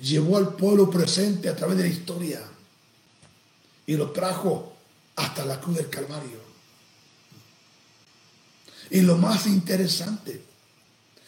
llevó 0.02 0.38
al 0.38 0.56
pueblo 0.56 0.90
presente 0.90 1.50
a 1.50 1.56
través 1.56 1.78
de 1.78 1.84
la 1.84 1.90
historia 1.90 2.42
y 3.86 3.96
lo 3.96 4.12
trajo 4.12 4.74
hasta 5.16 5.46
la 5.46 5.60
cruz 5.60 5.78
del 5.78 5.90
Calvario. 5.90 6.42
Y 8.90 9.02
lo 9.02 9.18
más 9.18 9.48
interesante 9.48 10.42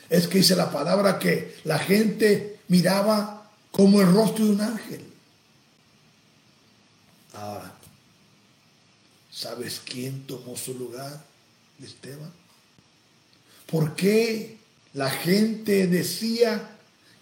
es 0.09 0.27
que 0.27 0.39
dice 0.39 0.55
la 0.55 0.71
palabra 0.71 1.17
que 1.19 1.59
la 1.63 1.79
gente 1.79 2.59
miraba 2.67 3.49
como 3.71 4.01
el 4.01 4.11
rostro 4.11 4.45
de 4.45 4.51
un 4.51 4.61
ángel. 4.61 5.05
Ahora, 7.33 7.73
¿sabes 9.31 9.81
quién 9.83 10.27
tomó 10.27 10.55
su 10.57 10.73
lugar 10.77 11.23
Esteban? 11.81 12.31
¿Por 13.65 13.95
qué 13.95 14.57
la 14.93 15.09
gente 15.09 15.87
decía 15.87 16.72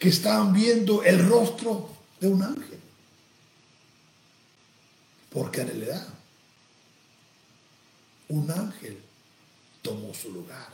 que 0.01 0.09
estaban 0.09 0.51
viendo 0.51 1.03
el 1.03 1.29
rostro 1.29 1.87
de 2.19 2.27
un 2.27 2.41
ángel. 2.41 2.79
Porque 5.29 5.61
en 5.61 5.67
realidad 5.67 6.07
un 8.29 8.49
ángel 8.49 8.99
tomó 9.83 10.11
su 10.15 10.31
lugar. 10.31 10.69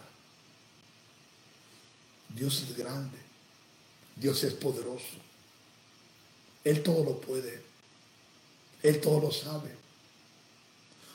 Dios 2.29 2.61
es 2.61 2.77
grande, 2.77 3.17
Dios 4.15 4.45
es 4.45 4.53
poderoso, 4.53 5.17
Él 6.63 6.81
todo 6.81 7.03
lo 7.03 7.19
puede, 7.19 7.61
Él 8.81 9.01
todo 9.01 9.19
lo 9.19 9.31
sabe. 9.33 9.75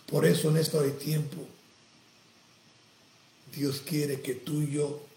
Por 0.06 0.26
eso 0.26 0.50
en 0.50 0.58
este 0.58 0.78
tiempo 0.90 1.46
Dios 3.56 3.80
quiere 3.80 4.20
que 4.20 4.34
tú 4.34 4.60
y 4.60 4.72
yo 4.72 5.11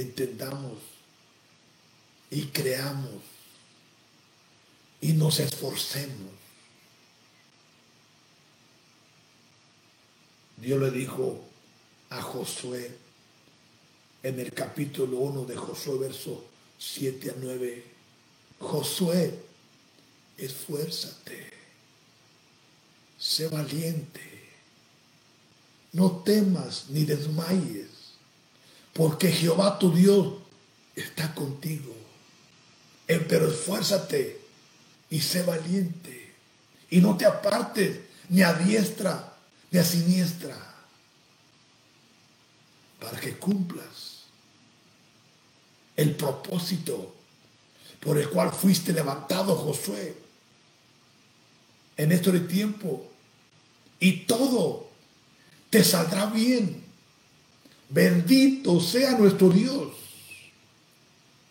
entendamos 0.00 0.78
y 2.30 2.46
creamos 2.46 3.22
y 5.00 5.12
nos 5.12 5.40
esforcemos. 5.40 6.32
Dios 10.56 10.80
le 10.80 10.90
dijo 10.90 11.44
a 12.10 12.22
Josué 12.22 12.96
en 14.22 14.40
el 14.40 14.52
capítulo 14.52 15.18
1 15.18 15.44
de 15.44 15.56
Josué, 15.56 15.98
verso 15.98 16.44
7 16.78 17.30
a 17.30 17.34
9, 17.38 17.84
Josué, 18.58 19.38
esfuérzate, 20.38 21.52
sé 23.18 23.48
valiente, 23.48 24.50
no 25.92 26.22
temas 26.24 26.86
ni 26.88 27.04
desmayes 27.04 27.95
porque 28.96 29.30
Jehová 29.30 29.78
tu 29.78 29.92
Dios 29.92 30.34
está 30.94 31.34
contigo. 31.34 31.94
Eh, 33.06 33.24
pero 33.28 33.48
esfuérzate 33.48 34.40
y 35.10 35.20
sé 35.20 35.42
valiente. 35.42 36.34
Y 36.90 37.00
no 37.00 37.16
te 37.16 37.26
apartes 37.26 38.00
ni 38.30 38.42
a 38.42 38.54
diestra 38.54 39.34
ni 39.70 39.78
a 39.78 39.84
siniestra. 39.84 40.56
Para 42.98 43.20
que 43.20 43.36
cumplas 43.36 44.24
el 45.94 46.14
propósito 46.16 47.14
por 48.00 48.18
el 48.18 48.30
cual 48.30 48.50
fuiste 48.50 48.92
levantado, 48.92 49.56
Josué, 49.56 50.16
en 51.98 52.12
este 52.12 52.40
tiempo. 52.40 53.10
Y 54.00 54.20
todo 54.20 54.88
te 55.68 55.84
saldrá 55.84 56.26
bien 56.26 56.85
Bendito 57.88 58.80
sea 58.80 59.12
nuestro 59.18 59.48
Dios. 59.50 59.92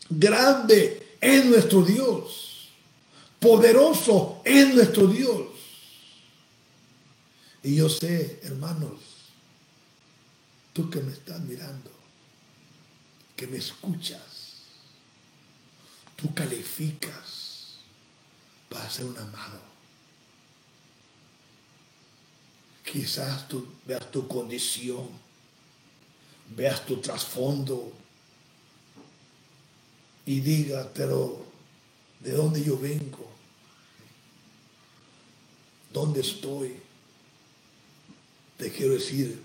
Grande 0.10 1.18
es 1.22 1.46
nuestro 1.46 1.82
Dios. 1.82 2.70
Poderoso 3.40 4.42
es 4.44 4.74
nuestro 4.74 5.08
Dios. 5.08 5.48
Y 7.64 7.76
yo 7.76 7.90
sé, 7.90 8.40
hermanos, 8.44 9.00
tú 10.74 10.90
que 10.90 11.02
me 11.02 11.12
estás 11.12 11.40
mirando, 11.42 11.90
que 13.36 13.48
me 13.48 13.58
escuchas, 13.58 14.22
tú 16.16 16.34
calificas 16.34 17.78
para 18.70 18.90
ser 18.90 19.06
un 19.06 19.18
amado. 19.18 19.62
Quizás 22.84 23.48
tú 23.48 23.68
veas 23.86 24.12
tu 24.12 24.28
condición 24.28 25.25
veas 26.50 26.86
tu 26.86 26.98
trasfondo 26.98 27.91
y 30.26 30.39
diga, 30.39 30.89
pero 30.93 31.46
¿de 32.20 32.32
dónde 32.32 32.64
yo 32.64 32.78
vengo? 32.78 33.30
¿Dónde 35.93 36.22
estoy? 36.22 36.76
Te 38.58 38.72
quiero 38.72 38.93
decir 38.93 39.41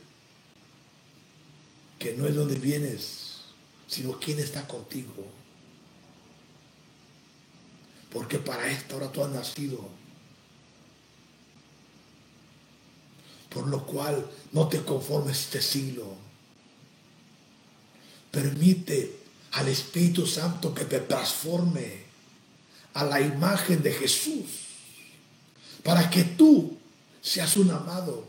que 1.98 2.14
no 2.14 2.26
es 2.26 2.34
donde 2.34 2.58
vienes, 2.58 3.42
sino 3.86 4.18
quién 4.18 4.38
está 4.38 4.66
contigo. 4.66 5.26
Porque 8.12 8.38
para 8.38 8.68
esta 8.70 8.96
hora 8.96 9.12
tú 9.12 9.22
has 9.22 9.30
nacido. 9.30 9.88
Por 13.50 13.66
lo 13.66 13.84
cual 13.84 14.28
no 14.52 14.68
te 14.68 14.82
conformes 14.82 15.40
este 15.40 15.60
siglo 15.60 16.29
Permite 18.30 19.20
al 19.52 19.68
Espíritu 19.68 20.26
Santo 20.26 20.72
que 20.74 20.84
te 20.84 21.00
transforme 21.00 22.04
a 22.94 23.04
la 23.04 23.20
imagen 23.20 23.82
de 23.82 23.92
Jesús 23.92 24.46
para 25.82 26.08
que 26.10 26.24
tú 26.24 26.76
seas 27.20 27.56
un 27.56 27.70
amado. 27.70 28.24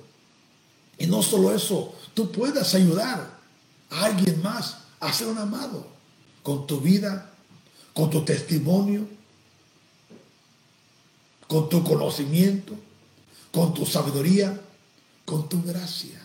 Y 0.98 1.08
no 1.08 1.22
solo 1.22 1.54
eso, 1.54 1.96
tú 2.14 2.32
puedas 2.32 2.74
ayudar 2.76 3.40
a 3.90 4.06
alguien 4.06 4.42
más 4.42 4.78
a 5.00 5.12
ser 5.12 5.28
un 5.28 5.38
amado 5.38 5.88
con 6.44 6.68
tu 6.68 6.80
vida, 6.80 7.32
con 7.94 8.10
tu 8.10 8.24
testimonio, 8.24 9.08
con 11.48 11.70
tu 11.70 11.84
conocimiento, 11.84 12.76
con 13.52 13.74
tu 13.74 13.86
sabiduría, 13.86 14.60
con 15.26 15.50
tu 15.50 15.62
gracia. 15.64 16.20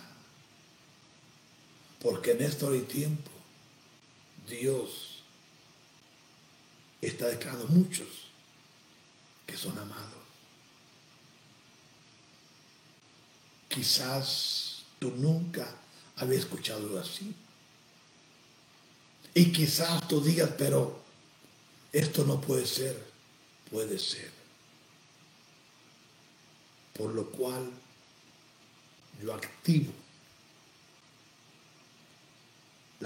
Porque 2.03 2.33
en 2.33 2.43
esto 2.43 2.71
hay 2.71 2.83
tiempo 2.83 3.36
Dios 4.49 5.23
está 7.01 7.27
declarando 7.29 7.67
muchos 7.69 8.09
que 9.47 9.57
son 9.57 9.79
amados. 9.79 10.15
Quizás 13.69 14.83
tú 14.99 15.11
nunca 15.17 15.69
habías 16.17 16.41
escuchado 16.41 16.99
así. 16.99 17.35
Y 19.35 19.53
quizás 19.53 20.09
tú 20.09 20.21
digas, 20.21 20.51
pero 20.57 20.99
esto 21.93 22.25
no 22.25 22.41
puede 22.41 22.67
ser. 22.67 23.05
Puede 23.71 23.99
ser. 23.99 24.31
Por 26.97 27.13
lo 27.13 27.31
cual 27.31 27.71
yo 29.23 29.35
activo 29.35 29.93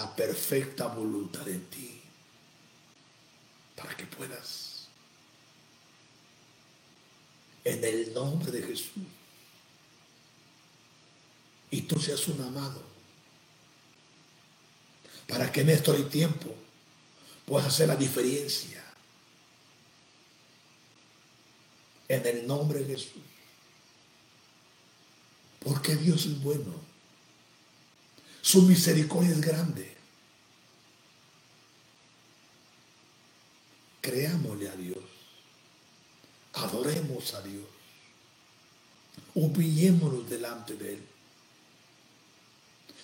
la 0.01 0.17
perfecta 0.17 0.87
voluntad 0.87 1.47
en 1.47 1.63
ti 1.67 2.01
para 3.77 3.95
que 3.95 4.07
puedas 4.07 4.87
en 7.65 7.85
el 7.85 8.15
nombre 8.15 8.51
de 8.51 8.63
Jesús 8.63 9.05
y 11.71 11.83
tú 11.83 12.01
seas 12.01 12.27
un 12.29 12.41
amado 12.41 12.83
para 15.29 15.53
que 15.53 15.61
en 15.61 15.69
esto 15.69 15.93
hay 15.93 16.05
tiempo 16.05 16.49
puedas 17.45 17.69
hacer 17.69 17.89
la 17.89 17.97
diferencia 17.97 18.83
en 22.09 22.27
el 22.27 22.47
nombre 22.47 22.81
de 22.81 22.95
Jesús. 22.95 23.23
Porque 25.61 25.95
Dios 25.95 26.25
es 26.25 26.43
bueno 26.43 26.90
su 28.43 28.63
misericordia 28.63 29.31
es 29.31 29.41
grande. 29.41 29.97
Creámosle 34.01 34.69
a 34.69 34.77
Dios. 34.77 34.99
Adoremos 36.55 37.35
a 37.35 37.43
Dios. 37.43 37.67
Humillémonos 39.35 40.29
delante 40.29 40.75
de 40.75 40.95
Él. 40.95 41.03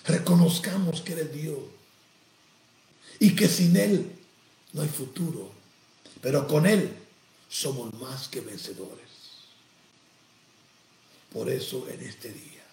Reconozcamos 0.05 1.01
que 1.01 1.13
eres 1.13 1.33
Dios 1.33 1.59
y 3.19 3.35
que 3.35 3.47
sin 3.47 3.75
Él 3.75 4.11
no 4.73 4.81
hay 4.81 4.87
futuro, 4.87 5.51
pero 6.21 6.47
con 6.47 6.65
Él 6.65 6.93
somos 7.49 7.93
más 7.95 8.27
que 8.27 8.41
vencedores. 8.41 9.07
Por 11.31 11.49
eso 11.49 11.87
en 11.89 12.01
este 12.01 12.31
día 12.31 12.63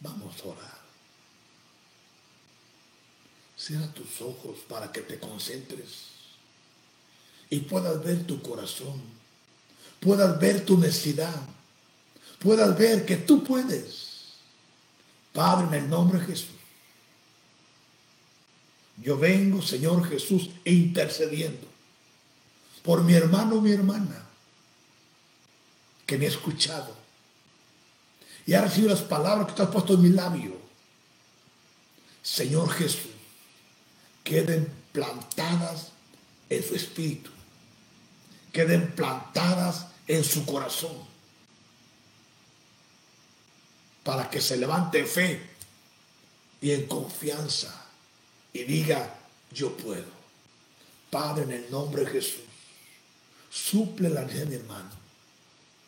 vamos 0.00 0.34
a 0.40 0.48
orar. 0.48 0.81
Cierra 3.64 3.86
tus 3.92 4.20
ojos 4.20 4.58
para 4.68 4.90
que 4.90 5.02
te 5.02 5.20
concentres 5.20 6.06
y 7.48 7.60
puedas 7.60 8.02
ver 8.02 8.26
tu 8.26 8.42
corazón, 8.42 9.00
puedas 10.00 10.40
ver 10.40 10.64
tu 10.64 10.76
necesidad, 10.78 11.40
puedas 12.40 12.76
ver 12.76 13.06
que 13.06 13.16
tú 13.18 13.44
puedes 13.44 14.02
Padre, 15.32 15.68
en 15.68 15.84
el 15.84 15.90
nombre 15.90 16.18
de 16.18 16.26
Jesús, 16.26 16.56
yo 18.98 19.16
vengo, 19.16 19.62
Señor 19.62 20.06
Jesús, 20.08 20.50
intercediendo 20.64 21.66
por 22.82 23.02
mi 23.04 23.14
hermano 23.14 23.56
o 23.56 23.60
mi 23.60 23.72
hermana 23.72 24.26
que 26.04 26.18
me 26.18 26.26
ha 26.26 26.28
escuchado 26.28 26.94
y 28.44 28.54
ha 28.54 28.62
recibido 28.62 28.90
las 28.90 29.02
palabras 29.02 29.46
que 29.46 29.54
te 29.54 29.62
has 29.62 29.70
puesto 29.70 29.94
en 29.94 30.02
mi 30.02 30.08
labio. 30.10 30.60
Señor 32.22 32.68
Jesús, 32.70 33.21
queden 34.24 34.72
plantadas 34.92 35.88
en 36.48 36.62
su 36.62 36.74
espíritu, 36.74 37.30
queden 38.52 38.92
plantadas 38.92 39.86
en 40.06 40.22
su 40.24 40.44
corazón 40.44 40.96
para 44.02 44.28
que 44.28 44.40
se 44.40 44.56
levante 44.56 45.04
fe 45.04 45.40
y 46.60 46.72
en 46.72 46.86
confianza 46.86 47.86
y 48.52 48.64
diga, 48.64 49.14
yo 49.52 49.76
puedo. 49.76 50.22
Padre, 51.10 51.44
en 51.44 51.52
el 51.52 51.70
nombre 51.70 52.04
de 52.04 52.10
Jesús, 52.10 52.42
suple 53.50 54.08
la 54.08 54.22
necesidad 54.22 54.46
mi 54.46 54.54
hermano. 54.56 54.90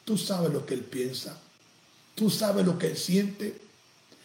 Tú 0.04 0.18
sabes 0.18 0.52
lo 0.52 0.66
que 0.66 0.74
él 0.74 0.84
piensa, 0.84 1.38
tú 2.14 2.30
sabes 2.30 2.66
lo 2.66 2.78
que 2.78 2.88
él 2.88 2.96
siente 2.96 3.58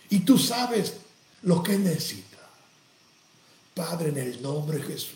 y 0.09 0.19
tú 0.19 0.37
sabes 0.37 0.95
lo 1.43 1.63
que 1.63 1.75
él 1.75 1.83
necesita. 1.83 2.28
Padre, 3.79 4.09
en 4.09 4.17
el 4.17 4.41
nombre 4.41 4.77
de 4.77 4.83
Jesús, 4.83 5.15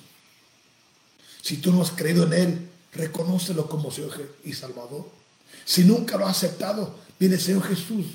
si 1.42 1.58
tú 1.58 1.74
no 1.74 1.82
has 1.82 1.92
creído 1.92 2.26
en 2.28 2.34
él, 2.34 2.70
reconócelo 2.94 3.68
como 3.68 3.92
Señor 3.92 4.38
y 4.46 4.54
Salvador. 4.54 5.06
Si 5.66 5.84
nunca 5.84 6.16
lo 6.16 6.26
has 6.26 6.38
aceptado, 6.38 6.98
viene 7.20 7.38
Señor 7.38 7.64
Jesús, 7.64 8.06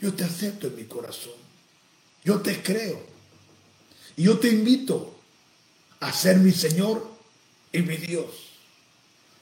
yo 0.00 0.14
te 0.14 0.24
acepto 0.24 0.68
en 0.68 0.76
mi 0.76 0.84
corazón. 0.84 1.34
Yo 2.24 2.40
te 2.40 2.62
creo. 2.62 2.98
Y 4.16 4.22
yo 4.22 4.38
te 4.38 4.48
invito 4.48 5.14
a 6.00 6.10
ser 6.14 6.38
mi 6.38 6.52
Señor 6.52 7.06
y 7.72 7.82
mi 7.82 7.98
Dios. 7.98 8.30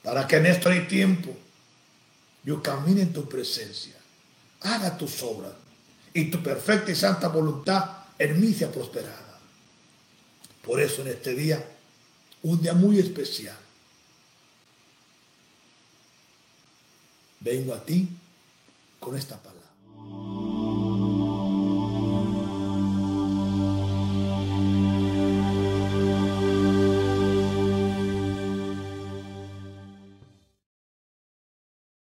Para 0.03 0.27
que 0.27 0.39
en 0.39 0.47
este 0.47 0.81
tiempo 0.81 1.37
yo 2.43 2.61
camine 2.61 3.03
en 3.03 3.13
tu 3.13 3.29
presencia. 3.29 3.95
Haga 4.63 4.99
tus 4.99 5.23
obras. 5.23 5.53
Y 6.13 6.33
tu 6.33 6.43
perfecta 6.43 6.91
y 6.91 6.97
santa 6.97 7.29
voluntad 7.29 8.07
en 8.19 8.41
mí 8.41 8.53
sea 8.53 8.73
prosperada. 8.73 9.30
Por 10.71 10.81
eso 10.81 11.03
en 11.03 11.09
este 11.09 11.35
día, 11.35 11.61
un 12.45 12.63
día 12.63 12.75
muy 12.75 13.01
especial, 13.01 13.59
vengo 17.41 17.75
a 17.75 17.85
ti 17.85 18.09
con 19.01 19.17
esta 19.17 19.37
palabra. 19.37 19.60